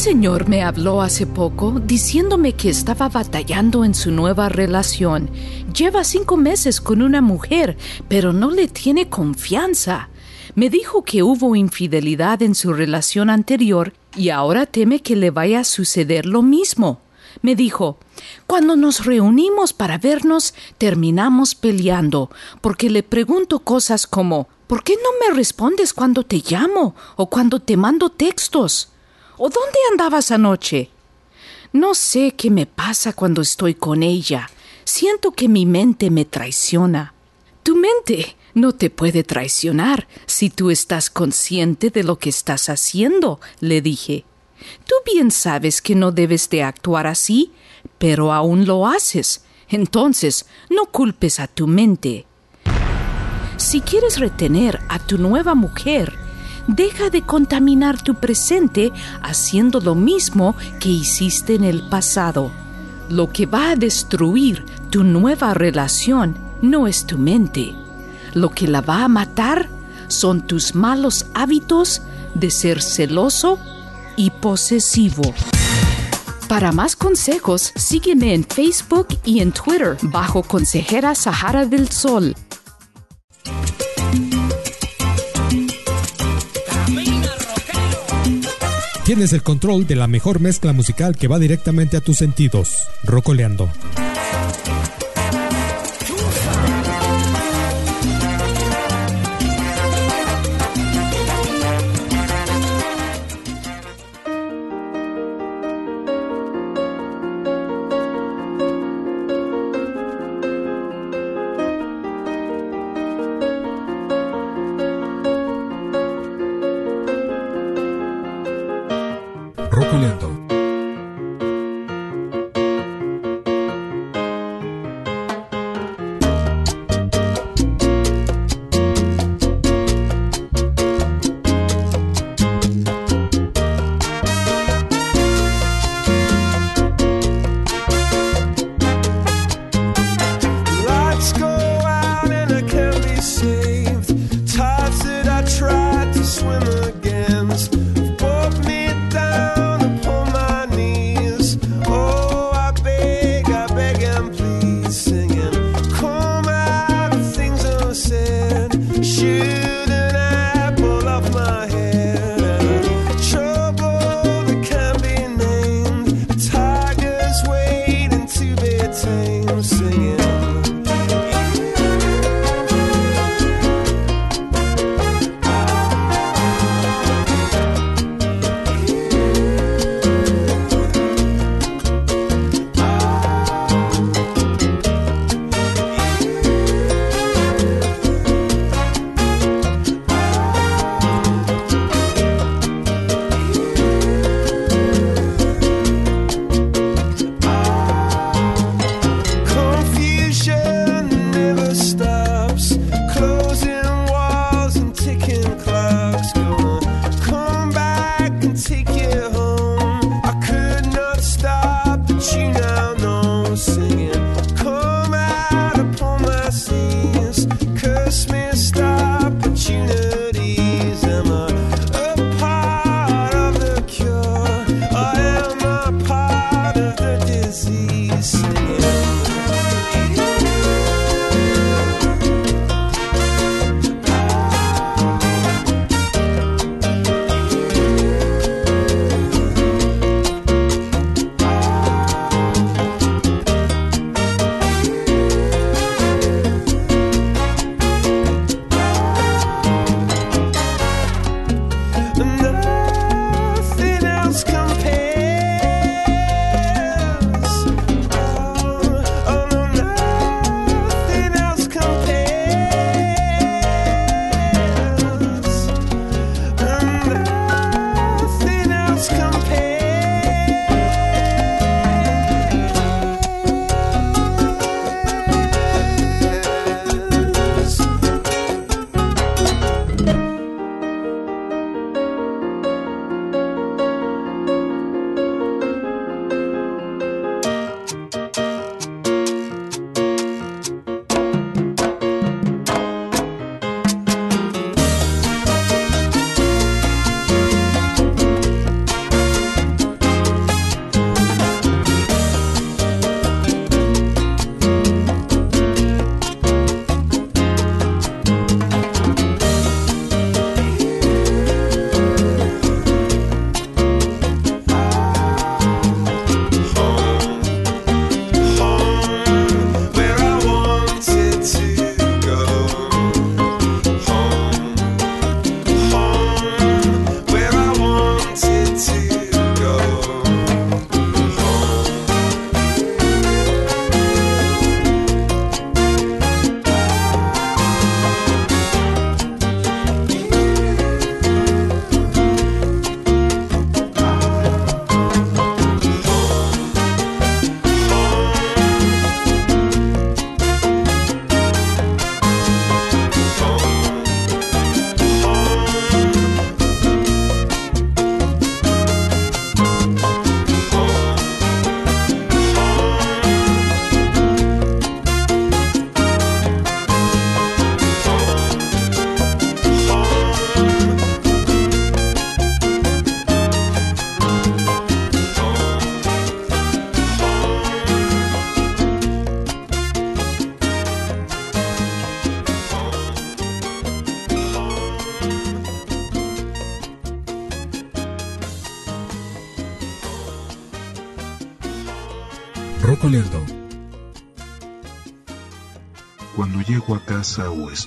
señor 0.00 0.48
me 0.48 0.62
habló 0.62 1.02
hace 1.02 1.26
poco 1.26 1.78
diciéndome 1.78 2.54
que 2.54 2.70
estaba 2.70 3.10
batallando 3.10 3.84
en 3.84 3.94
su 3.94 4.10
nueva 4.10 4.48
relación. 4.48 5.28
Lleva 5.76 6.04
cinco 6.04 6.38
meses 6.38 6.80
con 6.80 7.02
una 7.02 7.20
mujer, 7.20 7.76
pero 8.08 8.32
no 8.32 8.50
le 8.50 8.66
tiene 8.66 9.10
confianza. 9.10 10.08
Me 10.54 10.70
dijo 10.70 11.04
que 11.04 11.22
hubo 11.22 11.54
infidelidad 11.54 12.40
en 12.40 12.54
su 12.54 12.72
relación 12.72 13.28
anterior 13.28 13.92
y 14.16 14.30
ahora 14.30 14.64
teme 14.64 15.02
que 15.02 15.16
le 15.16 15.30
vaya 15.30 15.60
a 15.60 15.64
suceder 15.64 16.24
lo 16.24 16.40
mismo. 16.40 17.02
Me 17.42 17.54
dijo, 17.54 17.98
cuando 18.46 18.76
nos 18.76 19.04
reunimos 19.04 19.74
para 19.74 19.98
vernos, 19.98 20.54
terminamos 20.78 21.54
peleando, 21.54 22.30
porque 22.62 22.88
le 22.88 23.02
pregunto 23.02 23.58
cosas 23.58 24.06
como, 24.06 24.48
¿por 24.66 24.82
qué 24.82 24.94
no 24.94 25.10
me 25.28 25.36
respondes 25.36 25.92
cuando 25.92 26.24
te 26.24 26.42
llamo 26.48 26.94
o 27.16 27.28
cuando 27.28 27.60
te 27.60 27.76
mando 27.76 28.08
textos? 28.08 28.89
¿O 29.42 29.48
dónde 29.48 29.78
andabas 29.90 30.32
anoche? 30.32 30.90
No 31.72 31.94
sé 31.94 32.32
qué 32.36 32.50
me 32.50 32.66
pasa 32.66 33.14
cuando 33.14 33.40
estoy 33.40 33.74
con 33.74 34.02
ella. 34.02 34.50
Siento 34.84 35.32
que 35.32 35.48
mi 35.48 35.64
mente 35.64 36.10
me 36.10 36.26
traiciona. 36.26 37.14
Tu 37.62 37.74
mente 37.74 38.36
no 38.52 38.72
te 38.72 38.90
puede 38.90 39.24
traicionar 39.24 40.06
si 40.26 40.50
tú 40.50 40.70
estás 40.70 41.08
consciente 41.08 41.88
de 41.88 42.04
lo 42.04 42.18
que 42.18 42.28
estás 42.28 42.68
haciendo, 42.68 43.40
le 43.60 43.80
dije. 43.80 44.26
Tú 44.86 44.94
bien 45.10 45.30
sabes 45.30 45.80
que 45.80 45.94
no 45.94 46.12
debes 46.12 46.50
de 46.50 46.62
actuar 46.62 47.06
así, 47.06 47.50
pero 47.96 48.34
aún 48.34 48.66
lo 48.66 48.86
haces. 48.86 49.46
Entonces, 49.70 50.44
no 50.68 50.84
culpes 50.84 51.40
a 51.40 51.46
tu 51.46 51.66
mente. 51.66 52.26
Si 53.56 53.80
quieres 53.80 54.18
retener 54.18 54.80
a 54.90 54.98
tu 54.98 55.16
nueva 55.16 55.54
mujer, 55.54 56.12
deja 56.74 57.10
de 57.10 57.22
contaminar 57.22 58.00
tu 58.02 58.14
presente 58.14 58.92
haciendo 59.22 59.80
lo 59.80 59.94
mismo 59.94 60.56
que 60.78 60.88
hiciste 60.88 61.54
en 61.54 61.64
el 61.64 61.88
pasado. 61.88 62.50
Lo 63.08 63.30
que 63.30 63.46
va 63.46 63.70
a 63.70 63.76
destruir 63.76 64.64
tu 64.90 65.04
nueva 65.04 65.54
relación 65.54 66.36
no 66.62 66.86
es 66.86 67.06
tu 67.06 67.18
mente. 67.18 67.74
Lo 68.34 68.50
que 68.50 68.68
la 68.68 68.80
va 68.80 69.04
a 69.04 69.08
matar 69.08 69.68
son 70.08 70.46
tus 70.46 70.74
malos 70.74 71.26
hábitos 71.34 72.02
de 72.34 72.50
ser 72.50 72.82
celoso 72.82 73.58
y 74.16 74.30
posesivo. 74.30 75.34
Para 76.48 76.72
más 76.72 76.96
consejos, 76.96 77.72
sígueme 77.76 78.34
en 78.34 78.44
Facebook 78.44 79.08
y 79.24 79.40
en 79.40 79.52
Twitter 79.52 79.96
bajo 80.02 80.42
Consejera 80.42 81.14
Sahara 81.14 81.64
del 81.64 81.88
Sol. 81.90 82.34
Tienes 89.10 89.32
el 89.32 89.42
control 89.42 89.88
de 89.88 89.96
la 89.96 90.06
mejor 90.06 90.38
mezcla 90.38 90.72
musical 90.72 91.16
que 91.16 91.26
va 91.26 91.40
directamente 91.40 91.96
a 91.96 92.00
tus 92.00 92.18
sentidos. 92.18 92.86
Rocoleando. 93.02 93.68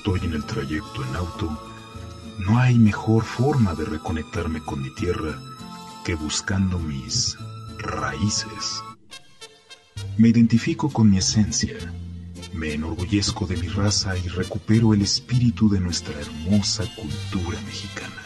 Estoy 0.04 0.28
en 0.28 0.34
el 0.34 0.44
trayecto 0.44 1.02
en 1.02 1.16
auto, 1.16 1.58
no 2.40 2.60
hay 2.60 2.78
mejor 2.78 3.24
forma 3.24 3.74
de 3.74 3.86
reconectarme 3.86 4.60
con 4.60 4.82
mi 4.82 4.94
tierra 4.94 5.40
que 6.04 6.16
buscando 6.16 6.78
mis 6.78 7.38
raíces. 7.78 8.84
Me 10.18 10.28
identifico 10.28 10.90
con 10.90 11.10
mi 11.10 11.20
esencia, 11.20 11.78
me 12.52 12.74
enorgullezco 12.74 13.46
de 13.46 13.56
mi 13.56 13.70
raza 13.70 14.18
y 14.18 14.28
recupero 14.28 14.94
el 14.94 15.04
espíritu 15.04 15.70
de 15.70 15.80
nuestra 15.80 16.20
hermosa 16.20 16.84
cultura 16.98 17.58
mexicana. 17.62 18.22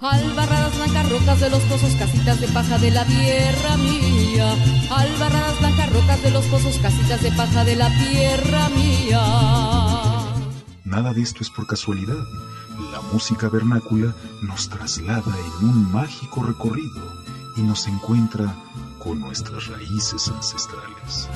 Albarradas 0.00 0.76
blancas 0.78 1.10
rocas 1.10 1.40
de 1.40 1.50
los 1.50 1.62
pozos, 1.62 1.94
casitas 1.94 2.40
de 2.40 2.48
paja 2.48 2.78
de 2.78 2.90
la 2.90 3.04
tierra 3.04 3.76
mía. 3.76 4.52
Albarradas 4.90 5.60
blancas 5.60 5.92
rocas 5.92 6.22
de 6.24 6.30
los 6.32 6.44
pozos, 6.46 6.76
casitas 6.78 7.22
de 7.22 7.30
paja 7.30 7.64
de 7.64 7.76
la 7.76 7.88
tierra 7.88 8.68
mía. 8.70 10.11
Nada 10.92 11.14
de 11.14 11.22
esto 11.22 11.38
es 11.40 11.48
por 11.48 11.66
casualidad. 11.66 12.22
La 12.92 13.00
música 13.14 13.48
vernácula 13.48 14.14
nos 14.42 14.68
traslada 14.68 15.34
en 15.62 15.68
un 15.70 15.90
mágico 15.90 16.42
recorrido 16.42 17.00
y 17.56 17.62
nos 17.62 17.88
encuentra 17.88 18.54
con 18.98 19.18
nuestras 19.18 19.68
raíces 19.68 20.28
ancestrales. 20.28 21.30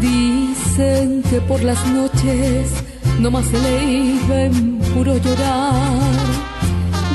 Dicen 0.00 1.22
que 1.24 1.42
por 1.42 1.62
las 1.62 1.86
noches 1.88 2.72
nomás 3.20 3.44
se 3.44 3.60
le 3.60 3.84
iba 4.14 4.42
en 4.44 4.78
puro 4.94 5.18
llorar. 5.18 6.00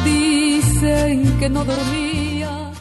Dicen 0.03 1.39
que 1.39 1.49
no 1.49 1.65
dormía. 1.65 2.71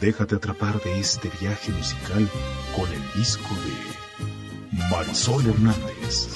Déjate 0.00 0.36
atrapar 0.36 0.80
de 0.84 1.00
este 1.00 1.32
viaje 1.40 1.72
musical 1.72 2.30
con 2.76 2.88
el 2.92 3.20
disco 3.20 3.48
de 3.64 4.78
Marisol 4.88 5.48
Hernández. 5.48 6.28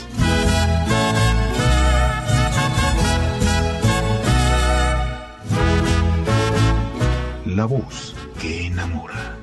La 7.57 7.67
voz 7.67 8.15
que 8.41 8.67
enamora. 8.67 9.37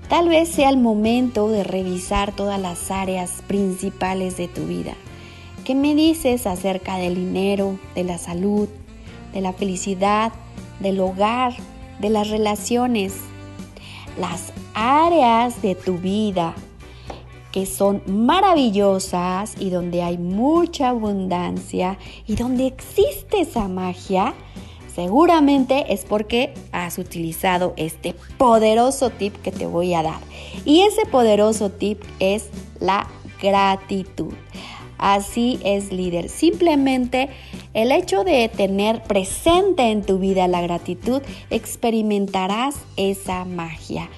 Tal 0.09 0.27
vez 0.27 0.49
sea 0.49 0.71
el 0.71 0.77
momento 0.77 1.49
de 1.49 1.63
revisar 1.63 2.35
todas 2.35 2.59
las 2.59 2.89
áreas 2.89 3.43
principales 3.45 4.37
de 4.37 4.47
tu 4.47 4.65
vida. 4.65 4.95
¿Qué 5.63 5.75
me 5.75 5.93
dices 5.93 6.47
acerca 6.47 6.97
del 6.97 7.13
dinero, 7.13 7.77
de 7.93 8.03
la 8.03 8.17
salud, 8.17 8.67
de 9.33 9.41
la 9.41 9.53
felicidad, 9.53 10.31
del 10.79 10.99
hogar, 10.99 11.53
de 11.99 12.09
las 12.09 12.29
relaciones? 12.29 13.17
Las 14.19 14.51
áreas 14.73 15.61
de 15.61 15.75
tu 15.75 15.99
vida 15.99 16.55
que 17.51 17.67
son 17.67 18.01
maravillosas 18.07 19.55
y 19.59 19.69
donde 19.69 20.01
hay 20.01 20.17
mucha 20.17 20.89
abundancia 20.89 21.99
y 22.27 22.35
donde 22.35 22.65
existe 22.65 23.41
esa 23.41 23.67
magia, 23.67 24.33
seguramente 24.93 25.93
es 25.93 26.05
porque 26.05 26.53
has 26.71 26.97
utilizado 26.97 27.73
este 27.77 28.15
poderoso 28.37 29.09
tip 29.09 29.35
que 29.41 29.51
te 29.51 29.65
voy 29.65 29.93
a 29.93 30.03
dar. 30.03 30.19
Y 30.65 30.81
ese 30.81 31.05
poderoso 31.05 31.69
tip 31.69 32.01
es 32.19 32.49
la 32.79 33.07
gratitud. 33.41 34.33
Así 34.97 35.59
es, 35.63 35.93
líder. 35.93 36.27
Simplemente 36.27 37.29
el 37.73 37.91
hecho 37.91 38.23
de 38.23 38.49
tener 38.49 39.03
presente 39.03 39.91
en 39.91 40.03
tu 40.03 40.19
vida 40.19 40.47
la 40.47 40.61
gratitud, 40.61 41.21
experimentarás 41.49 42.75
esa 42.97 43.45
magia. 43.45 44.09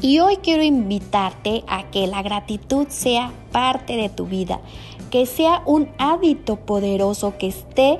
Y 0.00 0.20
hoy 0.20 0.36
quiero 0.36 0.62
invitarte 0.62 1.64
a 1.66 1.90
que 1.90 2.06
la 2.06 2.22
gratitud 2.22 2.86
sea 2.88 3.32
parte 3.50 3.96
de 3.96 4.10
tu 4.10 4.26
vida, 4.26 4.60
que 5.10 5.26
sea 5.26 5.62
un 5.64 5.88
hábito 5.98 6.56
poderoso 6.56 7.38
que 7.38 7.48
esté 7.48 7.98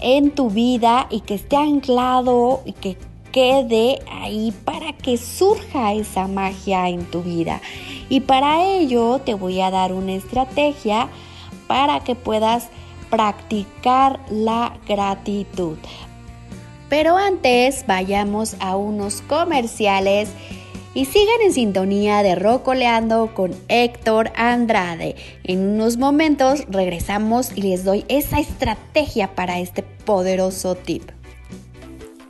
en 0.00 0.30
tu 0.30 0.50
vida 0.50 1.06
y 1.10 1.20
que 1.20 1.34
esté 1.34 1.56
anclado 1.56 2.62
y 2.64 2.72
que 2.72 2.96
quede 3.32 3.98
ahí 4.10 4.52
para 4.64 4.92
que 4.92 5.16
surja 5.16 5.92
esa 5.92 6.28
magia 6.28 6.88
en 6.88 7.04
tu 7.04 7.22
vida. 7.22 7.60
Y 8.08 8.20
para 8.20 8.64
ello 8.64 9.20
te 9.24 9.34
voy 9.34 9.60
a 9.60 9.70
dar 9.70 9.92
una 9.92 10.12
estrategia 10.12 11.08
para 11.66 12.00
que 12.00 12.14
puedas 12.14 12.68
practicar 13.10 14.20
la 14.30 14.76
gratitud. 14.86 15.78
Pero 16.88 17.16
antes 17.16 17.84
vayamos 17.86 18.56
a 18.60 18.76
unos 18.76 19.20
comerciales 19.22 20.30
y 20.94 21.04
sigan 21.04 21.40
en 21.44 21.52
sintonía 21.52 22.22
de 22.22 22.36
Rocoleando 22.36 23.34
con 23.34 23.52
Héctor 23.68 24.30
Andrade. 24.36 25.16
En 25.42 25.60
unos 25.60 25.96
momentos 25.96 26.64
regresamos 26.68 27.50
y 27.54 27.62
les 27.62 27.84
doy 27.84 28.04
esa 28.08 28.38
estrategia 28.38 29.34
para 29.34 29.58
este 29.58 29.82
poderoso 29.82 30.76
tip. 30.76 31.10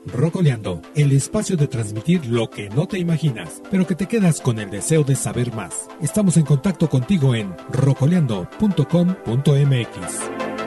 Rocoleando, 0.07 0.83
el 0.95 1.13
espacio 1.13 1.57
de 1.57 1.67
transmitir 1.67 2.27
lo 2.27 2.51
que 2.51 2.69
no 2.69 2.87
te 2.87 2.99
imaginas, 2.99 3.63
pero 3.71 3.87
que 3.87 3.95
te 3.95 4.07
quedas 4.07 4.41
con 4.41 4.59
el 4.59 4.71
deseo 4.71 5.03
de 5.03 5.17
saber 5.17 5.55
más. 5.55 5.89
Estamos 6.03 6.37
en 6.37 6.45
contacto 6.45 6.91
contigo 6.91 7.35
en 7.35 7.55
rocoleando.com.mx. 7.71 10.64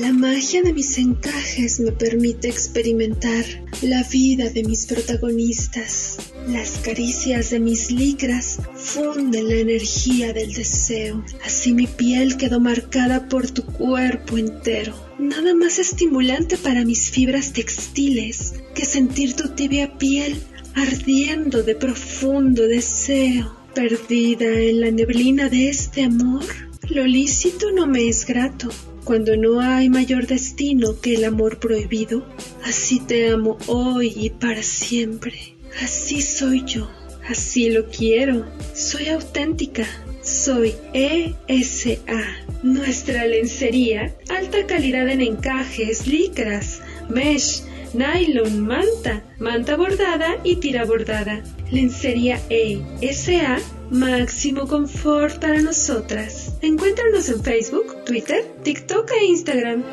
La 0.00 0.12
magia 0.12 0.60
de 0.60 0.74
mis 0.74 0.98
encajes 0.98 1.80
me 1.80 1.90
permite 1.90 2.48
experimentar 2.48 3.46
la 3.80 4.02
vida 4.02 4.50
de 4.50 4.62
mis 4.62 4.84
protagonistas. 4.84 6.18
Las 6.46 6.72
caricias 6.84 7.48
de 7.48 7.60
mis 7.60 7.90
licras 7.90 8.58
funden 8.74 9.48
la 9.48 9.54
energía 9.54 10.34
del 10.34 10.52
deseo. 10.52 11.24
Así 11.46 11.72
mi 11.72 11.86
piel 11.86 12.36
quedó 12.36 12.60
marcada 12.60 13.26
por 13.26 13.50
tu 13.50 13.64
cuerpo 13.64 14.36
entero. 14.36 14.94
Nada 15.18 15.54
más 15.54 15.78
estimulante 15.78 16.58
para 16.58 16.84
mis 16.84 17.10
fibras 17.10 17.54
textiles 17.54 18.52
que 18.74 18.84
sentir 18.84 19.32
tu 19.32 19.48
tibia 19.54 19.96
piel 19.96 20.36
ardiendo 20.74 21.62
de 21.62 21.74
profundo 21.74 22.68
deseo. 22.68 23.56
Perdida 23.74 24.60
en 24.60 24.82
la 24.82 24.90
neblina 24.90 25.48
de 25.48 25.70
este 25.70 26.02
amor, 26.02 26.44
lo 26.90 27.06
lícito 27.06 27.72
no 27.72 27.86
me 27.86 28.08
es 28.08 28.26
grato 28.26 28.68
cuando 29.06 29.36
no 29.36 29.60
hay 29.60 29.88
mayor 29.88 30.26
destino 30.26 31.00
que 31.00 31.14
el 31.14 31.24
amor 31.24 31.60
prohibido. 31.60 32.26
Así 32.64 32.98
te 32.98 33.30
amo 33.30 33.56
hoy 33.68 34.12
y 34.16 34.30
para 34.30 34.64
siempre. 34.64 35.54
Así 35.80 36.20
soy 36.20 36.64
yo. 36.64 36.90
Así 37.28 37.70
lo 37.70 37.86
quiero. 37.86 38.44
Soy 38.74 39.08
auténtica. 39.08 39.86
Soy 40.22 40.74
ESA. 40.92 42.24
Nuestra 42.64 43.26
lencería, 43.26 44.16
alta 44.28 44.66
calidad 44.66 45.08
en 45.08 45.20
encajes, 45.20 46.08
licras, 46.08 46.80
mesh, 47.08 47.62
nylon, 47.94 48.60
manta, 48.66 49.22
manta 49.38 49.76
bordada 49.76 50.36
y 50.42 50.56
tira 50.56 50.84
bordada. 50.84 51.44
Lencería 51.70 52.40
ESA, 52.50 53.58
máximo 53.90 54.66
confort 54.66 55.40
para 55.40 55.62
nosotras. 55.62 56.45
Encuéntranos 56.62 57.28
en 57.28 57.42
Facebook, 57.42 58.04
Twitter, 58.06 58.42
TikTok 58.62 59.10
e 59.12 59.24
Instagram. 59.26 59.84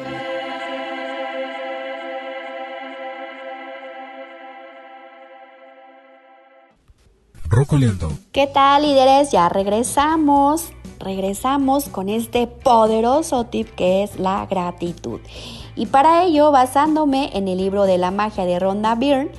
¿Qué 8.31 8.47
tal 8.47 8.83
líderes? 8.83 9.31
Ya 9.31 9.49
regresamos. 9.49 10.71
regresamos 10.99 11.89
con 11.89 12.07
este 12.07 12.47
poderoso 12.47 13.45
tip 13.45 13.67
que 13.75 14.03
es 14.03 14.17
la 14.17 14.45
gratitud. 14.45 15.19
Y 15.75 15.87
para 15.87 16.23
ello, 16.23 16.51
basándome 16.51 17.29
en 17.33 17.49
el 17.49 17.57
libro 17.57 17.83
de 17.83 17.97
la 17.97 18.09
magia 18.09 18.45
de 18.45 18.57
Rhonda 18.57 18.95
Byrne, 18.95 19.31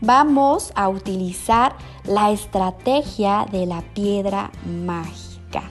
vamos 0.00 0.72
a 0.74 0.88
utilizar 0.88 1.76
la 2.04 2.32
estrategia 2.32 3.46
de 3.52 3.66
la 3.66 3.82
piedra 3.94 4.50
mágica 4.66 5.62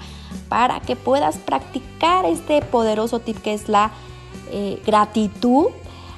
para 0.52 0.82
que 0.82 0.98
puedas 0.98 1.38
practicar 1.38 2.26
este 2.26 2.62
poderoso 2.62 3.20
tip 3.20 3.38
que 3.38 3.54
es 3.54 3.70
la 3.70 3.94
eh, 4.52 4.82
gratitud. 4.86 5.68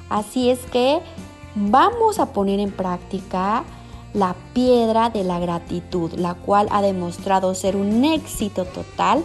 Así 0.09 0.49
es 0.49 0.57
que 0.71 1.01
vamos 1.53 2.17
a 2.17 2.33
poner 2.33 2.59
en 2.59 2.71
práctica 2.71 3.63
la 4.15 4.35
piedra 4.55 5.11
de 5.11 5.23
la 5.23 5.37
gratitud, 5.37 6.13
la 6.13 6.33
cual 6.33 6.67
ha 6.71 6.81
demostrado 6.81 7.53
ser 7.53 7.75
un 7.75 8.03
éxito 8.05 8.65
total 8.65 9.23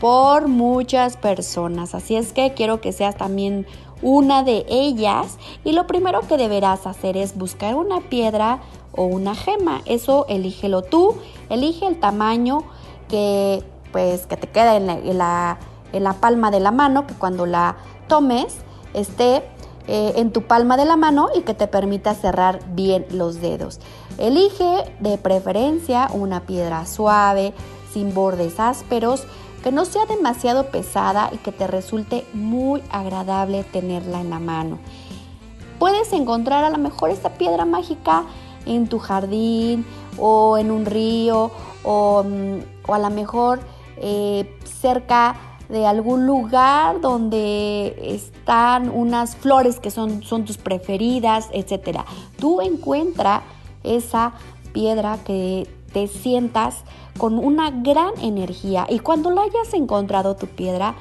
por 0.00 0.48
muchas 0.48 1.18
personas. 1.18 1.94
Así 1.94 2.16
es 2.16 2.32
que 2.32 2.54
quiero 2.54 2.80
que 2.80 2.92
seas 2.92 3.18
también 3.18 3.66
una 4.00 4.42
de 4.42 4.64
ellas 4.70 5.36
y 5.64 5.72
lo 5.72 5.86
primero 5.86 6.22
que 6.22 6.38
deberás 6.38 6.86
hacer 6.86 7.18
es 7.18 7.36
buscar 7.36 7.74
una 7.74 8.00
piedra 8.00 8.62
o 8.92 9.04
una 9.04 9.34
gema. 9.34 9.82
Eso 9.84 10.24
elígelo 10.30 10.80
tú, 10.80 11.16
elige 11.50 11.86
el 11.86 12.00
tamaño 12.00 12.64
que 13.10 13.62
pues 13.92 14.26
que 14.26 14.36
te 14.36 14.48
queda 14.48 14.76
en 14.76 14.86
la, 15.18 15.58
en 15.92 16.04
la 16.04 16.12
palma 16.14 16.50
de 16.50 16.60
la 16.60 16.70
mano, 16.70 17.06
que 17.06 17.14
cuando 17.14 17.46
la 17.46 17.76
tomes 18.08 18.56
esté 18.94 19.42
eh, 19.86 20.12
en 20.16 20.30
tu 20.30 20.42
palma 20.42 20.76
de 20.76 20.84
la 20.84 20.96
mano 20.96 21.28
y 21.34 21.40
que 21.40 21.54
te 21.54 21.66
permita 21.66 22.14
cerrar 22.14 22.60
bien 22.74 23.06
los 23.10 23.40
dedos. 23.40 23.80
Elige 24.18 24.84
de 25.00 25.18
preferencia 25.18 26.08
una 26.12 26.40
piedra 26.40 26.86
suave, 26.86 27.54
sin 27.92 28.14
bordes 28.14 28.60
ásperos, 28.60 29.24
que 29.62 29.72
no 29.72 29.84
sea 29.84 30.06
demasiado 30.06 30.66
pesada 30.66 31.30
y 31.32 31.38
que 31.38 31.52
te 31.52 31.66
resulte 31.66 32.24
muy 32.32 32.82
agradable 32.90 33.64
tenerla 33.64 34.20
en 34.20 34.30
la 34.30 34.38
mano. 34.38 34.78
Puedes 35.78 36.12
encontrar 36.12 36.62
a 36.62 36.70
lo 36.70 36.78
mejor 36.78 37.10
esta 37.10 37.30
piedra 37.30 37.64
mágica 37.64 38.24
en 38.66 38.86
tu 38.86 38.98
jardín 38.98 39.86
o 40.18 40.58
en 40.58 40.70
un 40.70 40.86
río 40.86 41.50
o, 41.82 42.22
mm, 42.22 42.92
a 42.92 42.98
lo 42.98 43.10
mejor 43.10 43.60
eh, 44.00 44.58
cerca 44.64 45.36
de 45.68 45.86
algún 45.86 46.26
lugar 46.26 47.00
donde 47.00 47.94
están 48.14 48.90
unas 48.90 49.36
flores 49.36 49.78
que 49.78 49.90
son, 49.90 50.22
son 50.22 50.44
tus 50.44 50.58
preferidas, 50.58 51.48
etc. 51.52 52.00
Tú 52.38 52.60
encuentra 52.60 53.42
esa 53.84 54.32
piedra 54.72 55.18
que 55.24 55.68
te 55.92 56.08
sientas 56.08 56.82
con 57.18 57.38
una 57.38 57.70
gran 57.70 58.18
energía 58.20 58.86
y 58.88 58.98
cuando 59.00 59.30
la 59.30 59.42
hayas 59.42 59.72
encontrado 59.74 60.34
tu 60.34 60.46
piedra, 60.46 60.94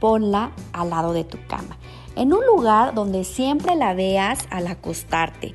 ponla 0.00 0.52
al 0.72 0.90
lado 0.90 1.12
de 1.12 1.24
tu 1.24 1.38
cama, 1.46 1.78
en 2.14 2.32
un 2.32 2.44
lugar 2.46 2.94
donde 2.94 3.24
siempre 3.24 3.74
la 3.74 3.94
veas 3.94 4.46
al 4.50 4.66
acostarte. 4.66 5.54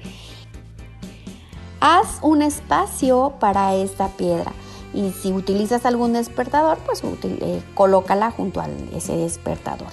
Haz 1.82 2.20
un 2.24 2.42
espacio 2.42 3.36
para 3.40 3.76
esta 3.76 4.10
piedra 4.10 4.52
y 4.94 5.12
si 5.12 5.32
utilizas 5.32 5.86
algún 5.86 6.14
despertador, 6.14 6.78
pues 6.86 7.04
eh, 7.04 7.62
colócala 7.76 8.32
junto 8.32 8.62
a 8.62 8.68
ese 8.96 9.16
despertador. 9.16 9.90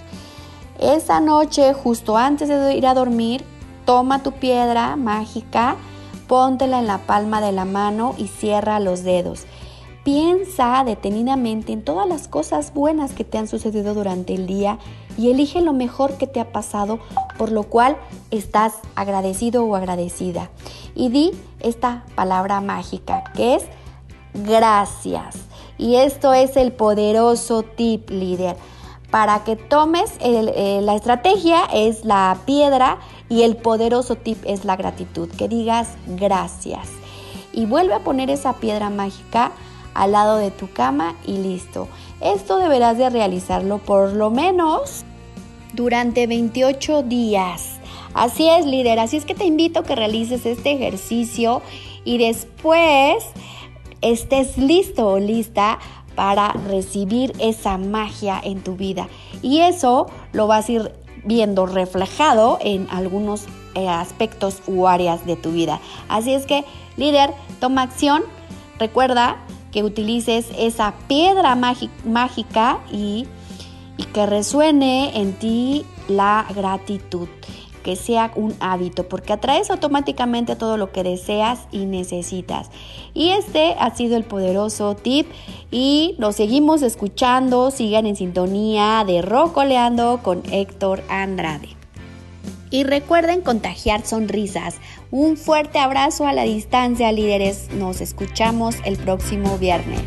Esa 0.78 1.20
noche, 1.20 1.72
justo 1.74 2.16
antes 2.16 2.48
de 2.48 2.74
ir 2.74 2.86
a 2.86 2.94
dormir, 2.94 3.44
toma 3.84 4.22
tu 4.22 4.32
piedra 4.32 4.96
mágica, 4.96 5.76
póntela 6.26 6.78
en 6.78 6.86
la 6.86 6.98
palma 6.98 7.40
de 7.40 7.52
la 7.52 7.64
mano 7.64 8.14
y 8.18 8.28
cierra 8.28 8.80
los 8.80 9.02
dedos. 9.02 9.46
Piensa 10.04 10.84
detenidamente 10.84 11.72
en 11.72 11.82
todas 11.82 12.06
las 12.06 12.28
cosas 12.28 12.72
buenas 12.72 13.12
que 13.12 13.24
te 13.24 13.38
han 13.38 13.48
sucedido 13.48 13.92
durante 13.92 14.34
el 14.34 14.46
día 14.46 14.78
y 15.18 15.30
elige 15.30 15.60
lo 15.60 15.72
mejor 15.72 16.16
que 16.16 16.26
te 16.26 16.38
ha 16.38 16.52
pasado, 16.52 17.00
por 17.38 17.50
lo 17.50 17.64
cual 17.64 17.96
estás 18.30 18.74
agradecido 18.94 19.64
o 19.64 19.74
agradecida. 19.74 20.50
Y 20.94 21.08
di 21.08 21.32
esta 21.58 22.04
palabra 22.14 22.60
mágica 22.60 23.24
que 23.34 23.56
es 23.56 23.64
gracias. 24.44 25.36
Y 25.78 25.96
esto 25.96 26.32
es 26.32 26.56
el 26.56 26.72
poderoso 26.72 27.62
tip 27.62 28.10
líder. 28.10 28.56
Para 29.10 29.44
que 29.44 29.56
tomes 29.56 30.12
eh, 30.20 30.80
la 30.82 30.94
estrategia 30.94 31.64
es 31.72 32.04
la 32.04 32.38
piedra 32.44 32.98
y 33.28 33.42
el 33.42 33.56
poderoso 33.56 34.16
tip 34.16 34.38
es 34.44 34.64
la 34.64 34.76
gratitud. 34.76 35.28
Que 35.28 35.48
digas 35.48 35.90
gracias. 36.06 36.88
Y 37.52 37.66
vuelve 37.66 37.94
a 37.94 38.00
poner 38.00 38.30
esa 38.30 38.54
piedra 38.54 38.90
mágica 38.90 39.52
al 39.94 40.12
lado 40.12 40.36
de 40.36 40.50
tu 40.50 40.70
cama 40.70 41.14
y 41.26 41.38
listo. 41.38 41.88
Esto 42.20 42.58
deberás 42.58 42.98
de 42.98 43.08
realizarlo 43.08 43.78
por 43.78 44.12
lo 44.12 44.30
menos 44.30 45.04
durante 45.72 46.26
28 46.26 47.02
días. 47.02 47.76
Así 48.14 48.48
es, 48.48 48.64
líder. 48.64 48.98
Así 48.98 49.18
es 49.18 49.24
que 49.24 49.34
te 49.34 49.44
invito 49.44 49.80
a 49.80 49.84
que 49.84 49.94
realices 49.94 50.46
este 50.46 50.72
ejercicio 50.72 51.62
y 52.04 52.18
después 52.18 53.24
estés 54.00 54.58
listo 54.58 55.06
o 55.08 55.18
lista 55.18 55.78
para 56.14 56.52
recibir 56.52 57.32
esa 57.38 57.78
magia 57.78 58.40
en 58.42 58.62
tu 58.62 58.74
vida. 58.74 59.08
Y 59.42 59.60
eso 59.60 60.06
lo 60.32 60.46
vas 60.46 60.68
a 60.68 60.72
ir 60.72 60.92
viendo 61.24 61.66
reflejado 61.66 62.58
en 62.60 62.88
algunos 62.90 63.44
eh, 63.74 63.88
aspectos 63.88 64.62
u 64.66 64.86
áreas 64.86 65.26
de 65.26 65.36
tu 65.36 65.52
vida. 65.52 65.80
Así 66.08 66.32
es 66.32 66.46
que, 66.46 66.64
líder, 66.96 67.34
toma 67.60 67.82
acción. 67.82 68.22
Recuerda 68.78 69.36
que 69.72 69.84
utilices 69.84 70.46
esa 70.56 70.94
piedra 71.08 71.54
mágica 72.04 72.78
y, 72.90 73.26
y 73.98 74.04
que 74.04 74.24
resuene 74.26 75.20
en 75.20 75.34
ti 75.34 75.84
la 76.08 76.46
gratitud 76.54 77.28
que 77.86 77.94
sea 77.94 78.32
un 78.34 78.52
hábito, 78.58 79.08
porque 79.08 79.32
atraes 79.32 79.70
automáticamente 79.70 80.56
todo 80.56 80.76
lo 80.76 80.90
que 80.90 81.04
deseas 81.04 81.68
y 81.70 81.84
necesitas. 81.86 82.68
Y 83.14 83.30
este 83.30 83.76
ha 83.78 83.94
sido 83.94 84.16
el 84.16 84.24
poderoso 84.24 84.96
tip 84.96 85.28
y 85.70 86.16
nos 86.18 86.34
seguimos 86.34 86.82
escuchando, 86.82 87.70
sigan 87.70 88.06
en 88.06 88.16
sintonía 88.16 89.04
de 89.06 89.22
Rocoleando 89.22 90.18
con 90.20 90.42
Héctor 90.50 91.04
Andrade. 91.08 91.68
Y 92.70 92.82
recuerden 92.82 93.40
contagiar 93.40 94.04
sonrisas. 94.04 94.74
Un 95.12 95.36
fuerte 95.36 95.78
abrazo 95.78 96.26
a 96.26 96.32
la 96.32 96.42
distancia, 96.42 97.12
líderes. 97.12 97.68
Nos 97.70 98.00
escuchamos 98.00 98.74
el 98.84 98.96
próximo 98.96 99.58
viernes. 99.58 100.02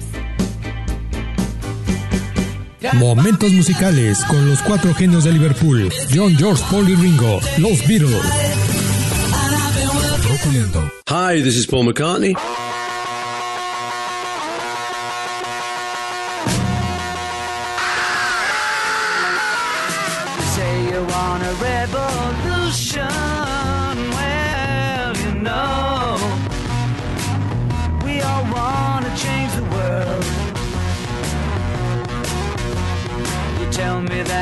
Momentos 2.93 3.51
musicales 3.51 4.23
con 4.25 4.47
los 4.47 4.61
cuatro 4.61 4.93
genios 4.93 5.25
de 5.25 5.34
Liverpool, 5.34 5.89
John, 6.13 6.36
George, 6.38 6.63
Paul 6.71 6.89
y 6.89 6.95
Ringo, 6.95 7.39
los 7.57 7.86
Beatles. 7.88 8.23
Hi, 11.09 11.41
this 11.41 11.57
is 11.57 11.67
Paul 11.67 11.86
McCartney. 11.86 12.36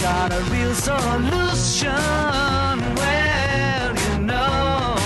Got 0.00 0.32
a 0.32 0.40
real 0.52 0.74
solution. 0.74 1.90
Well, 2.96 3.94
you 3.94 4.18
know, 4.20 4.96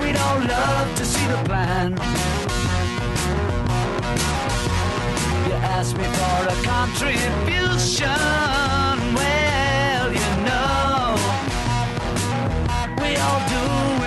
we 0.00 0.12
don't 0.12 0.46
love 0.46 0.94
to 0.96 1.04
see 1.04 1.26
the 1.26 1.42
plan. 1.44 1.92
You 5.46 5.54
ask 5.54 5.96
me 5.96 6.04
for 6.04 6.48
a 6.48 6.56
contribution. 6.62 8.08
Well, 9.14 10.12
you 10.12 10.30
know, 10.46 11.16
we 13.00 13.16
all 13.16 13.40
do 13.48 13.62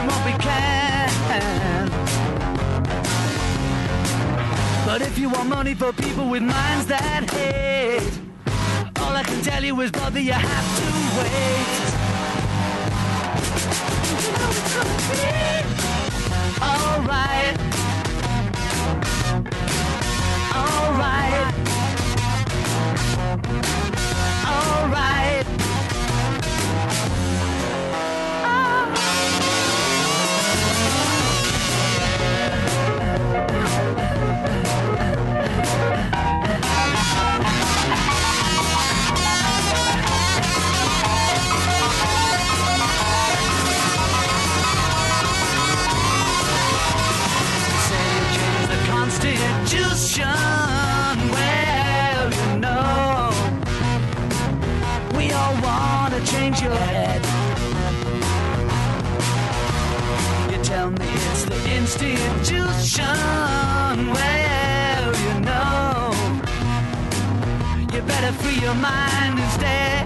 what 0.08 0.22
we 0.26 0.34
can. 0.44 1.10
But 4.86 5.02
if 5.02 5.18
you 5.18 5.30
want 5.30 5.50
money 5.50 5.74
for 5.74 5.92
people 5.94 6.30
with 6.30 6.44
minds 6.44 6.86
that 6.88 7.30
hate, 7.32 8.19
tell 9.44 9.64
you 9.64 9.80
is 9.82 9.92
brother, 9.92 10.20
you 10.20 10.34
have 10.34 10.78
to 10.80 10.86
wait. 11.18 11.90
Alright. 16.62 17.58
Alright. 23.46 23.79
Institution. 61.96 63.04
Well, 64.14 65.14
you 65.26 65.40
know, 65.40 66.12
you 67.92 68.02
better 68.04 68.32
free 68.34 68.60
your 68.62 68.76
mind 68.76 69.40
instead. 69.40 70.06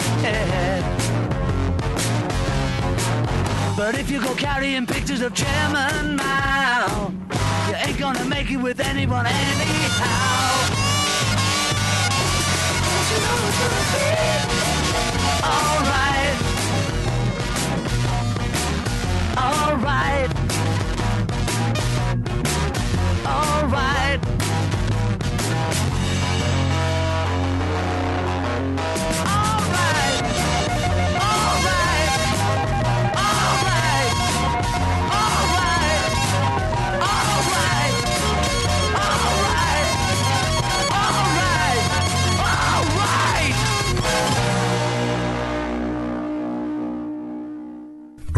But 3.76 4.00
if 4.00 4.10
you 4.10 4.22
go 4.22 4.34
carrying 4.36 4.86
pictures 4.86 5.22
of 5.22 5.34
Chairman 5.34 6.16
Mao, 6.16 7.12
you 7.68 7.76
ain't 7.76 8.00
gonna 8.00 8.24
make 8.26 8.50
it 8.50 8.58
with 8.58 8.80
anyone 8.80 9.26
anyhow. 9.26 10.54
You 13.12 13.20
alright? 15.44 16.38
Alright. 19.38 20.53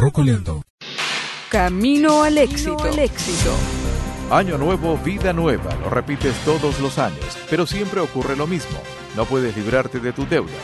Rocoleando. 0.05 0.61
Camino 1.49 2.23
al 2.23 2.37
éxito. 2.37 2.83
al 2.83 2.99
éxito. 2.99 3.84
Año 4.31 4.57
nuevo, 4.57 4.97
vida 4.97 5.33
nueva, 5.33 5.75
lo 5.75 5.91
repites 5.91 6.33
todos 6.45 6.79
los 6.79 6.97
años, 6.97 7.37
pero 7.47 7.67
siempre 7.67 7.99
ocurre 7.99 8.35
lo 8.35 8.47
mismo. 8.47 8.79
No 9.15 9.25
puedes 9.25 9.55
librarte 9.55 9.99
de 9.99 10.13
tus 10.13 10.27
deudas, 10.27 10.55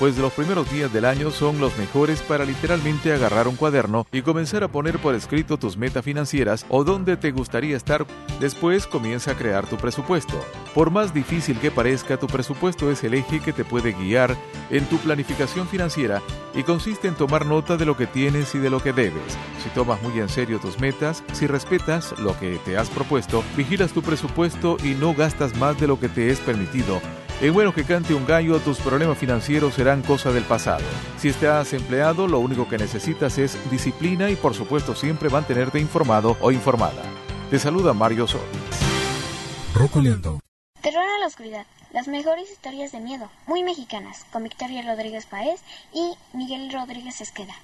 pues 0.00 0.16
los 0.16 0.32
primeros 0.32 0.72
días 0.72 0.90
del 0.94 1.04
año 1.04 1.30
son 1.30 1.60
los 1.60 1.76
mejores 1.76 2.22
para 2.22 2.46
literalmente 2.46 3.12
agarrar 3.12 3.46
un 3.46 3.56
cuaderno 3.56 4.06
y 4.10 4.22
comenzar 4.22 4.64
a 4.64 4.68
poner 4.68 4.98
por 4.98 5.14
escrito 5.14 5.58
tus 5.58 5.76
metas 5.76 6.02
financieras 6.02 6.64
o 6.70 6.84
dónde 6.84 7.18
te 7.18 7.32
gustaría 7.32 7.76
estar. 7.76 8.06
Después 8.40 8.86
comienza 8.86 9.32
a 9.32 9.36
crear 9.36 9.66
tu 9.66 9.76
presupuesto. 9.76 10.42
Por 10.74 10.90
más 10.90 11.12
difícil 11.12 11.58
que 11.58 11.70
parezca, 11.70 12.16
tu 12.16 12.28
presupuesto 12.28 12.90
es 12.90 13.04
el 13.04 13.12
eje 13.12 13.40
que 13.40 13.52
te 13.52 13.62
puede 13.62 13.92
guiar 13.92 14.34
en 14.70 14.86
tu 14.86 14.96
planificación 14.96 15.68
financiera 15.68 16.22
y 16.54 16.62
consiste 16.62 17.06
en 17.06 17.14
tomar 17.14 17.44
nota 17.44 17.76
de 17.76 17.84
lo 17.84 17.94
que 17.94 18.06
tienes 18.06 18.54
y 18.54 18.58
de 18.58 18.70
lo 18.70 18.82
que 18.82 18.94
debes. 18.94 19.36
Si 19.62 19.68
tomas 19.74 20.00
muy 20.02 20.18
en 20.18 20.30
serio 20.30 20.60
tus 20.60 20.80
metas, 20.80 21.22
si 21.34 21.46
respetas 21.46 22.18
lo 22.18 22.38
que 22.40 22.58
te 22.64 22.78
has 22.78 22.88
propuesto, 22.88 23.44
vigilas 23.54 23.92
tu 23.92 24.00
presupuesto 24.00 24.78
y 24.82 24.94
no 24.94 25.12
gastas 25.12 25.54
más 25.58 25.78
de 25.78 25.88
lo 25.88 26.00
que 26.00 26.08
te 26.08 26.30
es 26.30 26.40
permitido, 26.40 27.02
en 27.40 27.54
bueno 27.54 27.72
que 27.72 27.84
cante 27.84 28.14
un 28.14 28.26
gallo, 28.26 28.58
tus 28.60 28.78
problemas 28.78 29.16
financieros 29.16 29.74
serán 29.74 30.02
cosa 30.02 30.30
del 30.30 30.44
pasado. 30.44 30.84
Si 31.18 31.28
estás 31.28 31.72
empleado, 31.72 32.28
lo 32.28 32.38
único 32.38 32.68
que 32.68 32.76
necesitas 32.76 33.38
es 33.38 33.58
disciplina 33.70 34.28
y 34.30 34.36
por 34.36 34.54
supuesto 34.54 34.94
siempre 34.94 35.30
mantenerte 35.30 35.78
informado 35.80 36.36
o 36.40 36.52
informada. 36.52 37.02
Te 37.50 37.58
saluda 37.58 37.94
Mario 37.94 38.26
Sol. 38.26 38.40
Rocoleando. 39.74 40.40
Terror 40.82 41.02
a 41.02 41.18
la 41.18 41.26
oscuridad. 41.26 41.66
Las 41.92 42.08
mejores 42.08 42.50
historias 42.50 42.92
de 42.92 43.00
miedo, 43.00 43.28
muy 43.46 43.64
mexicanas, 43.64 44.24
con 44.32 44.44
Victoria 44.44 44.82
Rodríguez 44.82 45.26
Paez 45.26 45.60
y 45.92 46.12
Miguel 46.32 46.70
Rodríguez 46.72 47.20
Esqueda. 47.20 47.54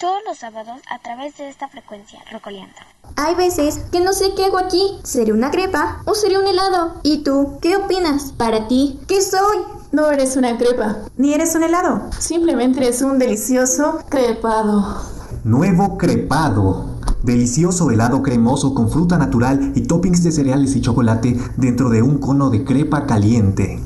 Todos 0.00 0.22
los 0.26 0.38
sábados 0.38 0.80
a 0.90 0.98
través 0.98 1.36
de 1.38 1.48
esta 1.48 1.68
frecuencia, 1.68 2.20
Rocoleando. 2.32 2.74
Hay 3.16 3.34
veces 3.36 3.78
que 3.92 4.00
no 4.00 4.12
sé 4.12 4.34
qué 4.36 4.46
hago 4.46 4.58
aquí. 4.58 4.98
¿Seré 5.04 5.32
una 5.32 5.50
crepa 5.50 6.02
o 6.04 6.14
seré 6.14 6.36
un 6.36 6.46
helado? 6.46 7.00
¿Y 7.04 7.22
tú? 7.22 7.58
¿Qué 7.62 7.76
opinas? 7.76 8.32
Para 8.32 8.66
ti, 8.66 8.98
¿qué 9.06 9.22
soy? 9.22 9.58
No 9.92 10.10
eres 10.10 10.36
una 10.36 10.58
crepa. 10.58 10.96
Ni 11.16 11.32
eres 11.32 11.54
un 11.54 11.62
helado. 11.62 12.10
Simplemente 12.18 12.80
eres 12.80 13.02
un 13.02 13.18
delicioso 13.18 14.00
crepado. 14.08 15.00
Nuevo 15.44 15.96
crepado. 15.96 16.98
Delicioso 17.22 17.90
helado 17.90 18.22
cremoso 18.22 18.74
con 18.74 18.90
fruta 18.90 19.16
natural 19.16 19.72
y 19.76 19.82
toppings 19.82 20.24
de 20.24 20.32
cereales 20.32 20.74
y 20.74 20.80
chocolate 20.80 21.38
dentro 21.56 21.88
de 21.88 22.02
un 22.02 22.18
cono 22.18 22.50
de 22.50 22.64
crepa 22.64 23.06
caliente. 23.06 23.80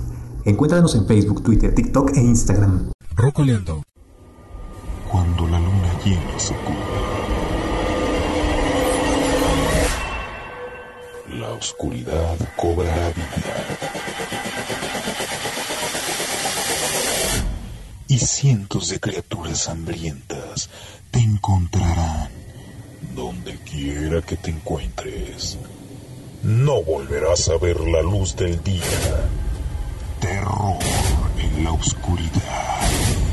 Encuéntranos 0.44 0.94
en 0.94 1.06
Facebook, 1.06 1.42
Twitter, 1.42 1.74
TikTok 1.74 2.16
e 2.16 2.20
Instagram. 2.20 2.90
Rocoleando. 3.14 3.82
Cuando 5.10 5.46
la 5.46 5.58
luna 5.58 5.77
llena 6.04 6.38
se. 6.38 6.54
La 11.38 11.50
oscuridad 11.50 12.36
cobrará 12.56 13.10
vida. 13.10 13.66
Y 18.08 18.18
cientos 18.18 18.88
de 18.88 18.98
criaturas 18.98 19.68
hambrientas 19.68 20.70
te 21.10 21.20
encontrarán 21.20 22.30
donde 23.14 23.58
quiera 23.58 24.22
que 24.22 24.36
te 24.36 24.50
encuentres. 24.50 25.58
No 26.42 26.82
volverás 26.82 27.48
a 27.48 27.58
ver 27.58 27.80
la 27.80 28.02
luz 28.02 28.36
del 28.36 28.62
día. 28.62 29.28
Terror 30.20 30.78
en 31.38 31.64
la 31.64 31.72
oscuridad. 31.72 33.27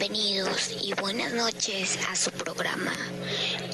Bienvenidos 0.00 0.70
y 0.82 0.94
buenas 0.94 1.34
noches 1.34 1.98
a 2.08 2.16
su 2.16 2.30
programa 2.30 2.92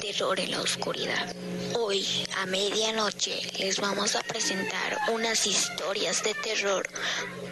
Terror 0.01 0.37
en 0.41 0.51
la 0.51 0.59
Oscuridad. 0.59 1.33
Hoy 1.79 2.05
a 2.37 2.45
medianoche 2.45 3.39
les 3.57 3.79
vamos 3.79 4.13
a 4.17 4.21
presentar 4.23 4.97
unas 5.13 5.47
historias 5.47 6.21
de 6.25 6.33
terror 6.33 6.85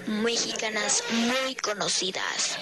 mexicanas 0.07 1.05
muy 1.09 1.55
conocidas. 1.55 2.59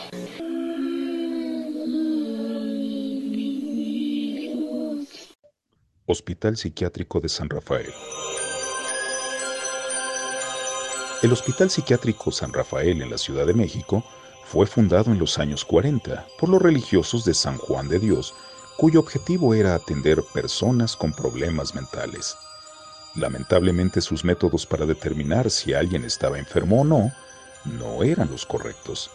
Hospital 6.05 6.57
Psiquiátrico 6.57 7.21
de 7.21 7.29
San 7.29 7.49
Rafael. 7.49 7.91
El 11.23 11.33
Hospital 11.33 11.71
Psiquiátrico 11.71 12.31
San 12.31 12.53
Rafael 12.53 13.01
en 13.01 13.09
la 13.09 13.17
Ciudad 13.17 13.47
de 13.47 13.55
México 13.55 14.03
fue 14.53 14.67
fundado 14.67 15.11
en 15.11 15.17
los 15.17 15.39
años 15.39 15.65
40 15.65 16.27
por 16.37 16.47
los 16.47 16.61
religiosos 16.61 17.25
de 17.25 17.33
San 17.33 17.57
Juan 17.57 17.89
de 17.89 17.97
Dios, 17.97 18.35
cuyo 18.77 18.99
objetivo 18.99 19.55
era 19.55 19.73
atender 19.73 20.21
personas 20.31 20.95
con 20.95 21.11
problemas 21.11 21.73
mentales. 21.73 22.37
Lamentablemente 23.15 23.99
sus 23.99 24.23
métodos 24.23 24.67
para 24.67 24.85
determinar 24.85 25.49
si 25.49 25.73
alguien 25.73 26.05
estaba 26.05 26.37
enfermo 26.37 26.81
o 26.81 26.83
no 26.83 27.11
no 27.65 28.03
eran 28.03 28.29
los 28.29 28.45
correctos, 28.45 29.09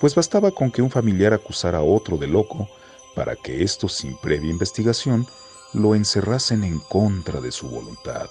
pues 0.00 0.14
bastaba 0.14 0.52
con 0.52 0.70
que 0.70 0.82
un 0.82 0.90
familiar 0.90 1.34
acusara 1.34 1.78
a 1.78 1.82
otro 1.82 2.16
de 2.16 2.28
loco 2.28 2.68
para 3.16 3.34
que 3.34 3.64
estos 3.64 3.92
sin 3.92 4.16
previa 4.18 4.52
investigación 4.52 5.26
lo 5.72 5.96
encerrasen 5.96 6.62
en 6.62 6.78
contra 6.78 7.40
de 7.40 7.50
su 7.50 7.68
voluntad 7.68 8.28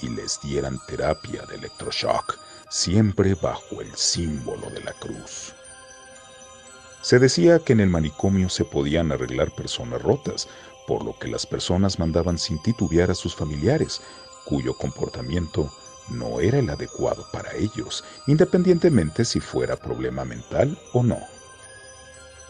y 0.00 0.08
les 0.08 0.40
dieran 0.40 0.80
terapia 0.88 1.44
de 1.44 1.56
electroshock, 1.56 2.38
siempre 2.70 3.34
bajo 3.34 3.82
el 3.82 3.94
símbolo 3.96 4.70
de 4.70 4.80
la 4.80 4.94
cruz. 4.94 5.52
Se 7.02 7.18
decía 7.18 7.58
que 7.60 7.72
en 7.72 7.80
el 7.80 7.88
manicomio 7.88 8.48
se 8.50 8.64
podían 8.64 9.10
arreglar 9.10 9.50
personas 9.52 10.02
rotas, 10.02 10.48
por 10.86 11.04
lo 11.04 11.18
que 11.18 11.28
las 11.28 11.46
personas 11.46 11.98
mandaban 11.98 12.38
sin 12.38 12.60
titubear 12.62 13.10
a 13.10 13.14
sus 13.14 13.34
familiares, 13.34 14.02
cuyo 14.44 14.74
comportamiento 14.74 15.72
no 16.10 16.40
era 16.40 16.58
el 16.58 16.68
adecuado 16.68 17.24
para 17.32 17.54
ellos, 17.54 18.04
independientemente 18.26 19.24
si 19.24 19.40
fuera 19.40 19.76
problema 19.76 20.24
mental 20.24 20.78
o 20.92 21.02
no. 21.02 21.18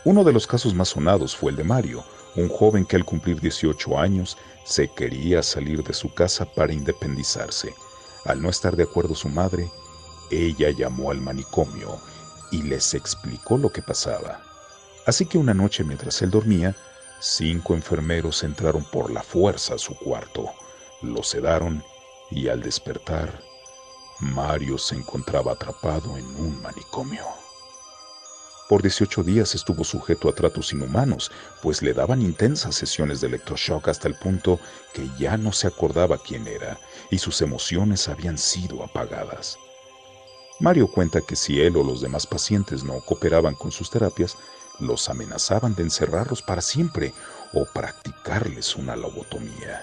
Uno 0.04 0.24
de 0.24 0.32
los 0.32 0.46
casos 0.46 0.74
más 0.74 0.88
sonados 0.88 1.36
fue 1.36 1.52
el 1.52 1.56
de 1.56 1.64
Mario, 1.64 2.02
un 2.34 2.48
joven 2.48 2.84
que 2.86 2.96
al 2.96 3.04
cumplir 3.04 3.40
18 3.40 3.98
años 3.98 4.36
se 4.64 4.88
quería 4.88 5.42
salir 5.42 5.84
de 5.84 5.92
su 5.92 6.12
casa 6.12 6.44
para 6.44 6.72
independizarse. 6.72 7.74
Al 8.24 8.40
no 8.42 8.48
estar 8.48 8.74
de 8.76 8.84
acuerdo 8.84 9.14
su 9.14 9.28
madre, 9.28 9.70
ella 10.30 10.70
llamó 10.70 11.10
al 11.10 11.20
manicomio 11.20 12.00
y 12.50 12.62
les 12.62 12.94
explicó 12.94 13.56
lo 13.56 13.70
que 13.70 13.82
pasaba. 13.82 14.42
Así 15.06 15.26
que 15.26 15.38
una 15.38 15.54
noche 15.54 15.84
mientras 15.84 16.20
él 16.22 16.30
dormía, 16.30 16.76
cinco 17.20 17.74
enfermeros 17.74 18.42
entraron 18.42 18.84
por 18.84 19.10
la 19.10 19.22
fuerza 19.22 19.74
a 19.74 19.78
su 19.78 19.94
cuarto, 19.94 20.50
lo 21.02 21.22
sedaron 21.22 21.82
y 22.30 22.48
al 22.48 22.62
despertar, 22.62 23.40
Mario 24.20 24.76
se 24.78 24.94
encontraba 24.96 25.52
atrapado 25.52 26.16
en 26.18 26.26
un 26.36 26.60
manicomio. 26.60 27.24
Por 28.68 28.82
18 28.82 29.24
días 29.24 29.56
estuvo 29.56 29.82
sujeto 29.82 30.28
a 30.28 30.32
tratos 30.32 30.72
inhumanos, 30.72 31.32
pues 31.60 31.82
le 31.82 31.92
daban 31.92 32.22
intensas 32.22 32.76
sesiones 32.76 33.20
de 33.20 33.26
electroshock 33.26 33.88
hasta 33.88 34.06
el 34.06 34.14
punto 34.14 34.60
que 34.94 35.10
ya 35.18 35.36
no 35.36 35.50
se 35.50 35.66
acordaba 35.66 36.18
quién 36.18 36.46
era 36.46 36.78
y 37.10 37.18
sus 37.18 37.42
emociones 37.42 38.06
habían 38.08 38.38
sido 38.38 38.84
apagadas. 38.84 39.58
Mario 40.60 40.88
cuenta 40.88 41.22
que 41.22 41.36
si 41.36 41.58
él 41.58 41.76
o 41.78 41.82
los 41.82 42.02
demás 42.02 42.26
pacientes 42.26 42.84
no 42.84 43.00
cooperaban 43.00 43.54
con 43.54 43.72
sus 43.72 43.88
terapias, 43.88 44.36
los 44.78 45.08
amenazaban 45.08 45.74
de 45.74 45.82
encerrarlos 45.82 46.42
para 46.42 46.60
siempre 46.60 47.14
o 47.54 47.64
practicarles 47.64 48.76
una 48.76 48.94
lobotomía. 48.94 49.82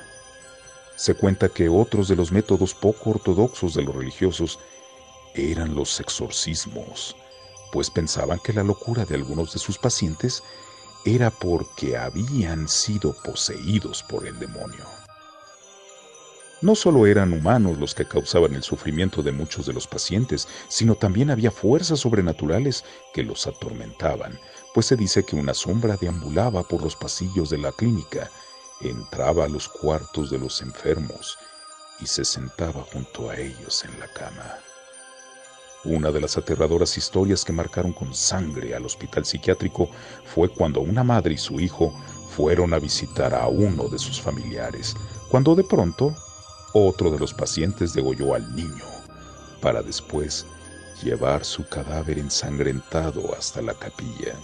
Se 0.96 1.16
cuenta 1.16 1.50
que 1.50 1.68
otros 1.68 2.08
de 2.08 2.16
los 2.16 2.32
métodos 2.32 2.76
poco 2.76 3.10
ortodoxos 3.10 3.74
de 3.74 3.82
los 3.82 3.96
religiosos 3.96 4.60
eran 5.34 5.74
los 5.74 6.00
exorcismos, 6.00 7.16
pues 7.72 7.90
pensaban 7.90 8.40
que 8.40 8.54
la 8.54 8.64
locura 8.64 9.04
de 9.04 9.16
algunos 9.16 9.54
de 9.54 9.60
sus 9.60 9.80
pacientes 9.80 10.44
era 11.06 11.32
porque 11.32 11.98
habían 11.98 12.68
sido 12.68 13.14
poseídos 13.24 14.04
por 14.04 14.28
el 14.28 14.38
demonio. 14.38 14.86
No 16.60 16.74
solo 16.74 17.06
eran 17.06 17.34
humanos 17.34 17.78
los 17.78 17.94
que 17.94 18.06
causaban 18.06 18.56
el 18.56 18.64
sufrimiento 18.64 19.22
de 19.22 19.32
muchos 19.32 19.68
de 19.68 19.74
los 19.74 19.86
pacientes, 19.86 20.48
sino 20.68 20.96
también 20.96 21.30
había 21.30 21.52
fuerzas 21.52 22.00
sobrenaturales 22.00 22.84
que 23.14 23.22
los 23.22 23.46
atormentaban, 23.46 24.40
pues 24.74 24.88
se 24.88 24.96
dice 24.96 25.24
que 25.24 25.36
una 25.36 25.54
sombra 25.54 25.98
deambulaba 25.98 26.64
por 26.64 26.82
los 26.82 26.96
pasillos 26.96 27.52
de 27.52 27.60
la 27.60 27.72
clínica, 27.72 28.32
entraba 28.82 29.46
a 29.46 29.48
los 29.48 29.70
cuartos 29.70 30.32
de 30.32 30.40
los 30.40 30.62
enfermos 30.64 31.38
y 32.00 32.08
se 32.08 32.26
sentaba 32.26 32.84
junto 32.92 33.30
a 33.30 33.38
ellos 33.38 33.86
en 33.86 34.00
la 34.00 34.08
cama. 34.08 34.56
Una 35.84 36.12
de 36.12 36.22
las 36.22 36.38
aterradoras 36.38 36.98
historias 36.98 37.46
que 37.46 37.54
marcaron 37.54 37.94
con 37.94 38.16
sangre 38.16 38.74
al 38.74 38.86
hospital 38.86 39.26
psiquiátrico 39.26 39.90
fue 40.26 40.50
cuando 40.50 40.82
una 40.82 41.04
madre 41.04 41.36
y 41.36 41.38
su 41.38 41.60
hijo 41.60 41.94
fueron 42.36 42.74
a 42.74 42.80
visitar 42.80 43.36
a 43.36 43.48
uno 43.48 43.88
de 43.88 44.00
sus 44.00 44.20
familiares, 44.20 44.96
cuando 45.30 45.56
de 45.56 45.64
pronto 45.64 46.16
otro 46.86 47.12
de 47.12 47.20
los 47.20 47.34
pacientes 47.34 47.94
degolló 47.94 48.36
al 48.36 48.56
niño, 48.56 48.86
para 49.62 49.82
después 49.82 50.46
llevar 51.04 51.46
su 51.46 51.68
cadáver 51.68 52.20
ensangrentado 52.20 53.34
hasta 53.36 53.62
la 53.62 53.74
capilla. 53.74 54.36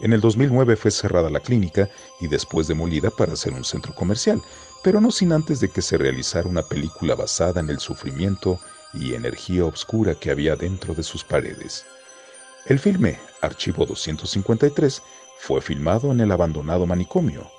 En 0.00 0.12
el 0.12 0.20
2009 0.20 0.76
fue 0.76 0.90
cerrada 0.90 1.30
la 1.30 1.40
clínica 1.40 1.88
y 2.20 2.26
después 2.26 2.66
demolida 2.66 3.10
para 3.10 3.36
ser 3.36 3.52
un 3.52 3.64
centro 3.64 3.94
comercial, 3.94 4.42
pero 4.82 5.00
no 5.00 5.10
sin 5.10 5.32
antes 5.32 5.60
de 5.60 5.68
que 5.68 5.82
se 5.82 5.96
realizara 5.96 6.48
una 6.48 6.62
película 6.62 7.14
basada 7.14 7.60
en 7.60 7.70
el 7.70 7.78
sufrimiento 7.78 8.58
y 8.92 9.14
energía 9.14 9.64
oscura 9.64 10.14
que 10.14 10.30
había 10.30 10.56
dentro 10.56 10.94
de 10.94 11.02
sus 11.02 11.24
paredes. 11.24 11.86
El 12.66 12.78
filme 12.78 13.18
Archivo 13.40 13.86
253 13.86 15.02
fue 15.38 15.60
filmado 15.60 16.12
en 16.12 16.20
el 16.20 16.32
abandonado 16.32 16.86
manicomio, 16.86 17.50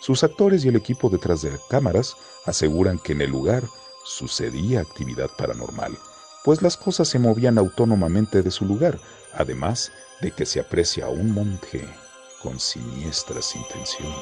sus 0.00 0.24
actores 0.24 0.64
y 0.64 0.68
el 0.68 0.76
equipo 0.76 1.10
detrás 1.10 1.42
de 1.42 1.52
cámaras 1.68 2.16
aseguran 2.46 2.98
que 2.98 3.12
en 3.12 3.22
el 3.22 3.30
lugar 3.30 3.64
sucedía 4.04 4.80
actividad 4.80 5.30
paranormal, 5.36 5.96
pues 6.44 6.62
las 6.62 6.76
cosas 6.76 7.08
se 7.08 7.18
movían 7.18 7.58
autónomamente 7.58 8.42
de 8.42 8.50
su 8.50 8.64
lugar, 8.64 8.98
además 9.34 9.92
de 10.20 10.32
que 10.32 10.46
se 10.46 10.60
aprecia 10.60 11.06
a 11.06 11.10
un 11.10 11.32
monje 11.32 11.86
con 12.42 12.58
siniestras 12.58 13.54
intenciones. 13.54 14.16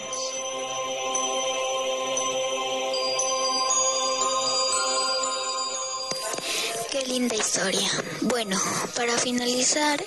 Qué 6.90 7.06
linda 7.06 7.36
historia. 7.36 7.88
Bueno, 8.22 8.58
para 8.96 9.16
finalizar 9.18 10.04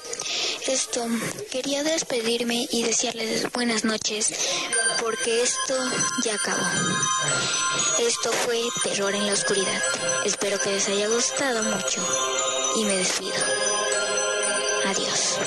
esto, 0.68 1.05
quería 1.51 1.84
despedirme 1.84 2.68
y 2.72 2.84
desearles 2.84 3.51
buenas 3.51 3.84
noches 3.84 4.34
porque 5.02 5.41
esto 5.41 5.74
ya 6.24 6.36
acabó. 6.36 6.64
Esto 7.99 8.32
fue 8.32 8.62
Terror 8.84 9.14
en 9.16 9.26
la 9.26 9.34
Oscuridad. 9.34 9.82
Espero 10.24 10.60
que 10.60 10.72
les 10.72 10.88
haya 10.88 11.08
gustado 11.08 11.64
mucho 11.64 12.02
y 12.76 12.86
me 12.86 12.97
despido. 12.97 13.34
Adiós. 14.86 15.39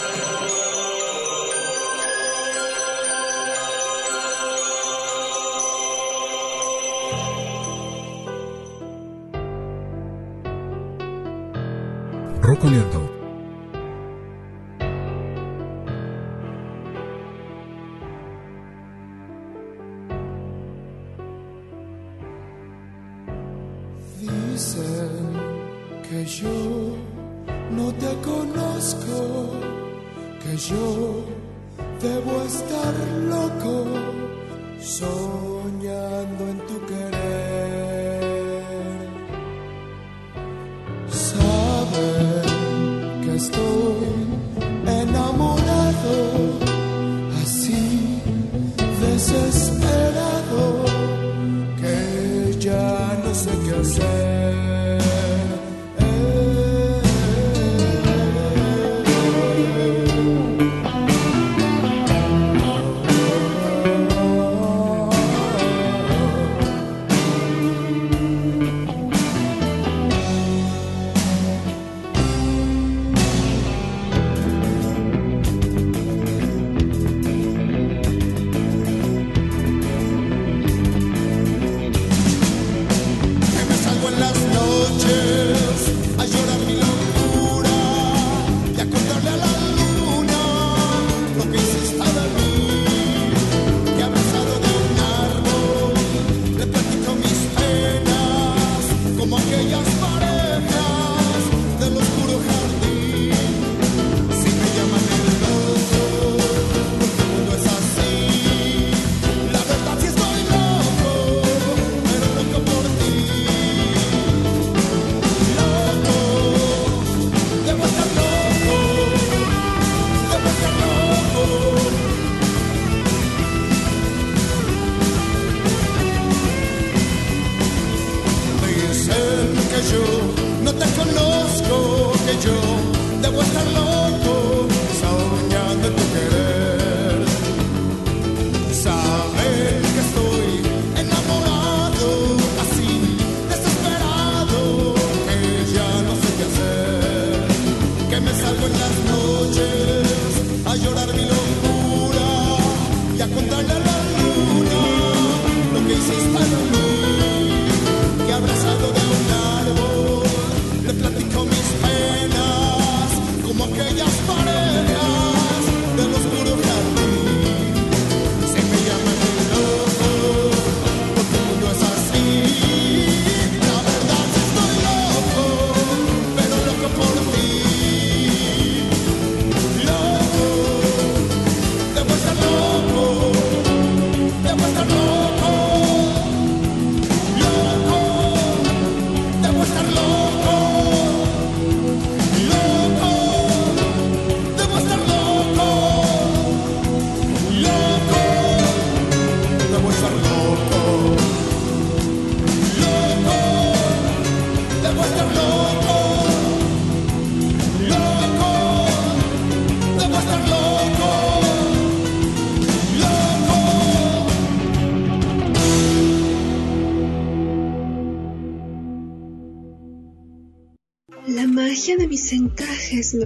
Rocoleando. 12.43 13.14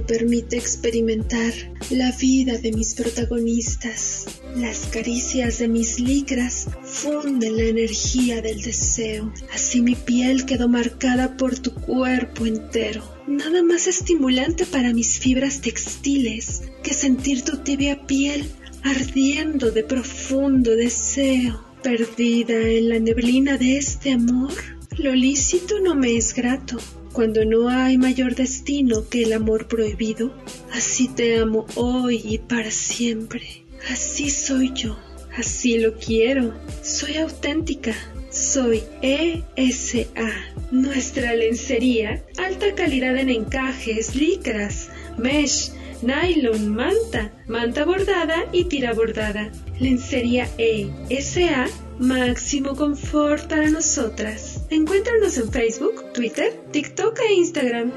Permite 0.09 0.57
experimentar 0.57 1.53
la 1.91 2.11
vida 2.13 2.57
de 2.57 2.73
mis 2.73 2.95
protagonistas. 2.95 4.25
Las 4.57 4.87
caricias 4.87 5.59
de 5.59 5.69
mis 5.69 6.01
licras 6.01 6.67
funden 6.83 7.59
la 7.59 7.65
energía 7.65 8.41
del 8.41 8.63
deseo. 8.63 9.33
Así 9.53 9.83
mi 9.83 9.95
piel 9.95 10.47
quedó 10.47 10.67
marcada 10.67 11.37
por 11.37 11.59
tu 11.59 11.75
cuerpo 11.75 12.47
entero. 12.47 13.05
Nada 13.27 13.63
más 13.63 13.87
estimulante 13.87 14.65
para 14.65 14.95
mis 14.95 15.19
fibras 15.19 15.61
textiles 15.61 16.63
que 16.83 16.95
sentir 16.95 17.43
tu 17.43 17.59
tibia 17.59 18.07
piel 18.07 18.51
ardiendo 18.83 19.71
de 19.71 19.85
profundo 19.85 20.75
deseo. 20.75 21.63
Perdida 21.83 22.59
en 22.59 22.89
la 22.89 22.99
neblina 22.99 23.59
de 23.59 23.77
este 23.77 24.13
amor, 24.13 24.53
lo 24.97 25.15
lícito 25.15 25.79
no 25.81 25.95
me 25.95 26.17
es 26.17 26.35
grato 26.35 26.79
cuando 27.19 27.45
no 27.45 27.69
hay 27.69 27.99
mayor 27.99 28.37
destino 28.37 29.09
que 29.09 29.25
el 29.25 29.33
amor 29.33 29.67
prohibido. 29.67 30.33
Así 30.73 31.09
te 31.09 31.41
amo 31.41 31.67
hoy 31.75 32.23
y 32.23 32.39
para 32.39 32.71
siempre. 32.71 33.65
Así 33.91 34.31
soy 34.31 34.73
yo. 34.73 34.97
Así 35.37 35.81
lo 35.81 35.95
quiero. 35.95 36.55
Soy 36.81 37.17
auténtica. 37.17 37.93
Soy 38.31 38.85
ESA. 39.03 40.31
Nuestra 40.71 41.35
lencería, 41.35 42.23
alta 42.37 42.77
calidad 42.77 43.17
en 43.17 43.31
encajes, 43.31 44.15
licras, 44.15 44.89
mesh, 45.17 45.73
nylon, 46.03 46.69
manta, 46.69 47.33
manta 47.49 47.85
bordada 47.85 48.45
y 48.53 48.67
tira 48.67 48.93
bordada. 48.93 49.51
Lencería 49.81 50.49
ESA, 50.57 51.67
máximo 51.99 52.77
confort 52.77 53.49
para 53.49 53.71
nosotras. 53.71 54.48
Encuéntranos 54.71 55.39
en 55.39 55.51
Facebook, 55.51 56.13
Twitter, 56.13 56.53
TikTok 56.73 57.19
e 57.21 57.33
Instagram. 57.33 57.91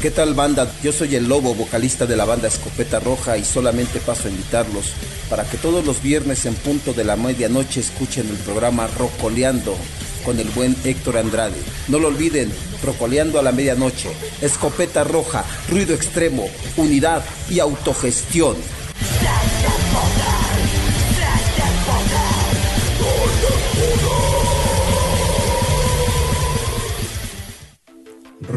¿Qué 0.00 0.12
tal 0.12 0.34
banda? 0.34 0.72
Yo 0.80 0.92
soy 0.92 1.16
el 1.16 1.28
Lobo, 1.28 1.56
vocalista 1.56 2.06
de 2.06 2.16
la 2.16 2.24
banda 2.24 2.46
Escopeta 2.46 3.00
Roja 3.00 3.36
y 3.36 3.44
solamente 3.44 3.98
paso 3.98 4.28
a 4.28 4.30
invitarlos 4.30 4.92
para 5.28 5.42
que 5.42 5.56
todos 5.56 5.84
los 5.84 6.00
viernes 6.00 6.46
en 6.46 6.54
punto 6.54 6.92
de 6.92 7.02
la 7.02 7.16
medianoche 7.16 7.80
escuchen 7.80 8.28
el 8.28 8.36
programa 8.36 8.86
Rocoleando 8.86 9.74
con 10.24 10.38
el 10.38 10.48
buen 10.50 10.76
Héctor 10.84 11.16
Andrade. 11.16 11.60
No 11.88 11.98
lo 11.98 12.06
olviden, 12.06 12.52
Rocoleando 12.84 13.40
a 13.40 13.42
la 13.42 13.50
medianoche, 13.50 14.10
Escopeta 14.40 15.02
Roja, 15.02 15.44
ruido 15.68 15.92
extremo, 15.92 16.48
unidad 16.76 17.24
y 17.50 17.58
autogestión. 17.58 18.54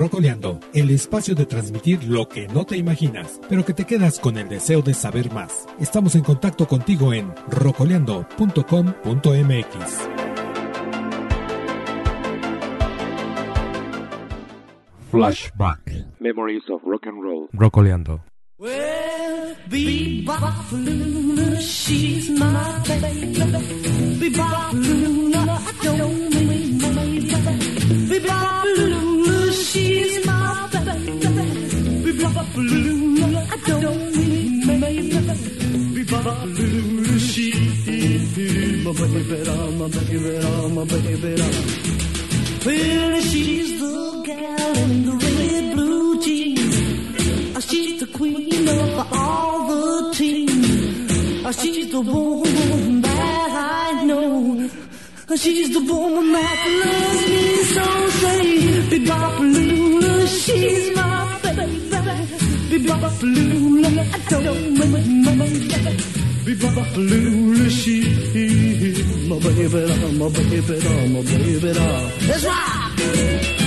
Rocoleando, 0.01 0.59
el 0.73 0.89
espacio 0.89 1.35
de 1.35 1.45
transmitir 1.45 2.03
lo 2.05 2.27
que 2.27 2.47
no 2.47 2.65
te 2.65 2.75
imaginas, 2.75 3.39
pero 3.47 3.63
que 3.63 3.75
te 3.75 3.85
quedas 3.85 4.17
con 4.17 4.35
el 4.35 4.49
deseo 4.49 4.81
de 4.81 4.95
saber 4.95 5.31
más. 5.31 5.67
Estamos 5.79 6.15
en 6.15 6.23
contacto 6.23 6.67
contigo 6.67 7.13
en 7.13 7.31
rocoleando.com.mx. 7.47 10.09
Flashback. 15.11 15.91
Memories 16.19 16.63
of 16.71 16.81
Rock 16.83 17.05
and 17.05 17.21
Roll. 17.21 17.47
Rocoleando. 17.53 18.23
Well, 18.57 19.55
Bebop 19.69 20.71
Luna, 20.71 21.61
she's 21.61 22.27
my 22.31 22.81
baby. 22.87 23.35
Bebop 24.17 24.73
Luna, 24.73 25.37
I 25.37 25.71
don't 25.83 26.10
I 32.43 33.57
don't 33.67 34.15
my 34.65 34.75
baby. 34.79 35.09
Bebop 35.93 36.57
Luna, 36.57 37.19
she's 37.19 37.87
my 38.83 38.91
baby, 38.93 39.37
my 39.77 39.87
baby, 39.87 40.17
my 40.75 40.83
baby. 40.85 41.35
Well, 42.65 43.21
she's 43.21 43.79
the 43.79 44.23
in 44.75 45.05
the 45.05 45.11
red 45.11 45.75
blue 45.75 46.21
jeans. 46.23 47.65
She's 47.69 47.99
the 47.99 48.07
queen 48.07 48.67
of 48.67 49.13
all 49.13 49.67
the 49.67 50.13
teams. 50.15 51.61
She's 51.61 51.91
the 51.91 52.01
woman 52.01 53.01
that 53.01 53.91
I 53.93 54.03
know. 54.03 54.67
She's 55.35 55.71
the 55.73 55.79
woman 55.79 56.31
that 56.33 56.59
loves 56.81 57.27
me 57.29 57.63
so. 57.75 57.85
Say, 58.21 58.41
Luna, 59.39 60.27
she's 60.27 60.95
my 60.95 61.39
baby. 61.43 61.90
Bebop 62.01 63.21
Luna, 63.21 63.89
I 64.01 64.19
don't 64.29 64.77
mind 64.77 65.25
my 65.25 65.45
baby. 65.45 65.67
Bebop 66.45 66.95
Luna, 66.95 67.69
she's 67.69 68.33
my 69.27 69.37
baby, 69.39 69.85
my 70.17 70.29
baby, 70.29 70.77
my 71.13 71.21
baby. 71.21 71.73
That's 72.27 72.43
right. 72.45 73.60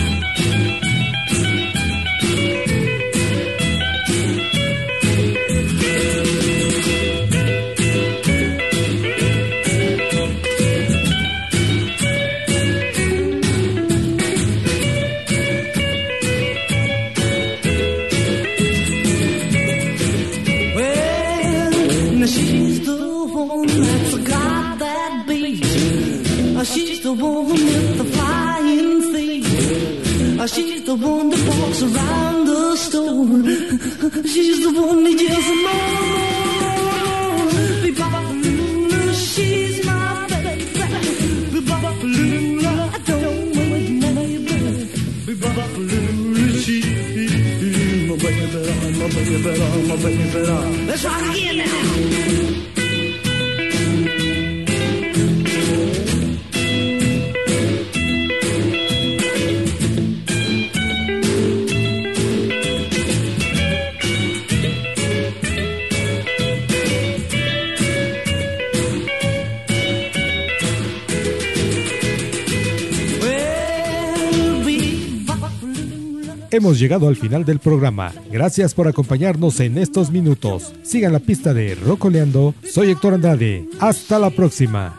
Hemos 76.75 76.81
llegado 76.81 77.07
al 77.07 77.15
final 77.15 77.45
del 77.45 77.61
programa. 77.61 78.13
Gracias 78.33 78.75
por 78.75 78.89
acompañarnos 78.89 79.61
en 79.61 79.79
estos 79.79 80.11
minutos. 80.11 80.73
Sigan 80.83 81.13
la 81.13 81.21
pista 81.21 81.55
de 81.55 81.77
Rocoleando. 81.77 82.53
Soy 82.69 82.91
Héctor 82.91 83.15
Andrade. 83.15 83.69
Hasta 83.79 84.19
la 84.19 84.31
próxima. 84.31 84.99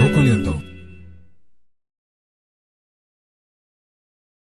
Rocoleando. 0.00 0.65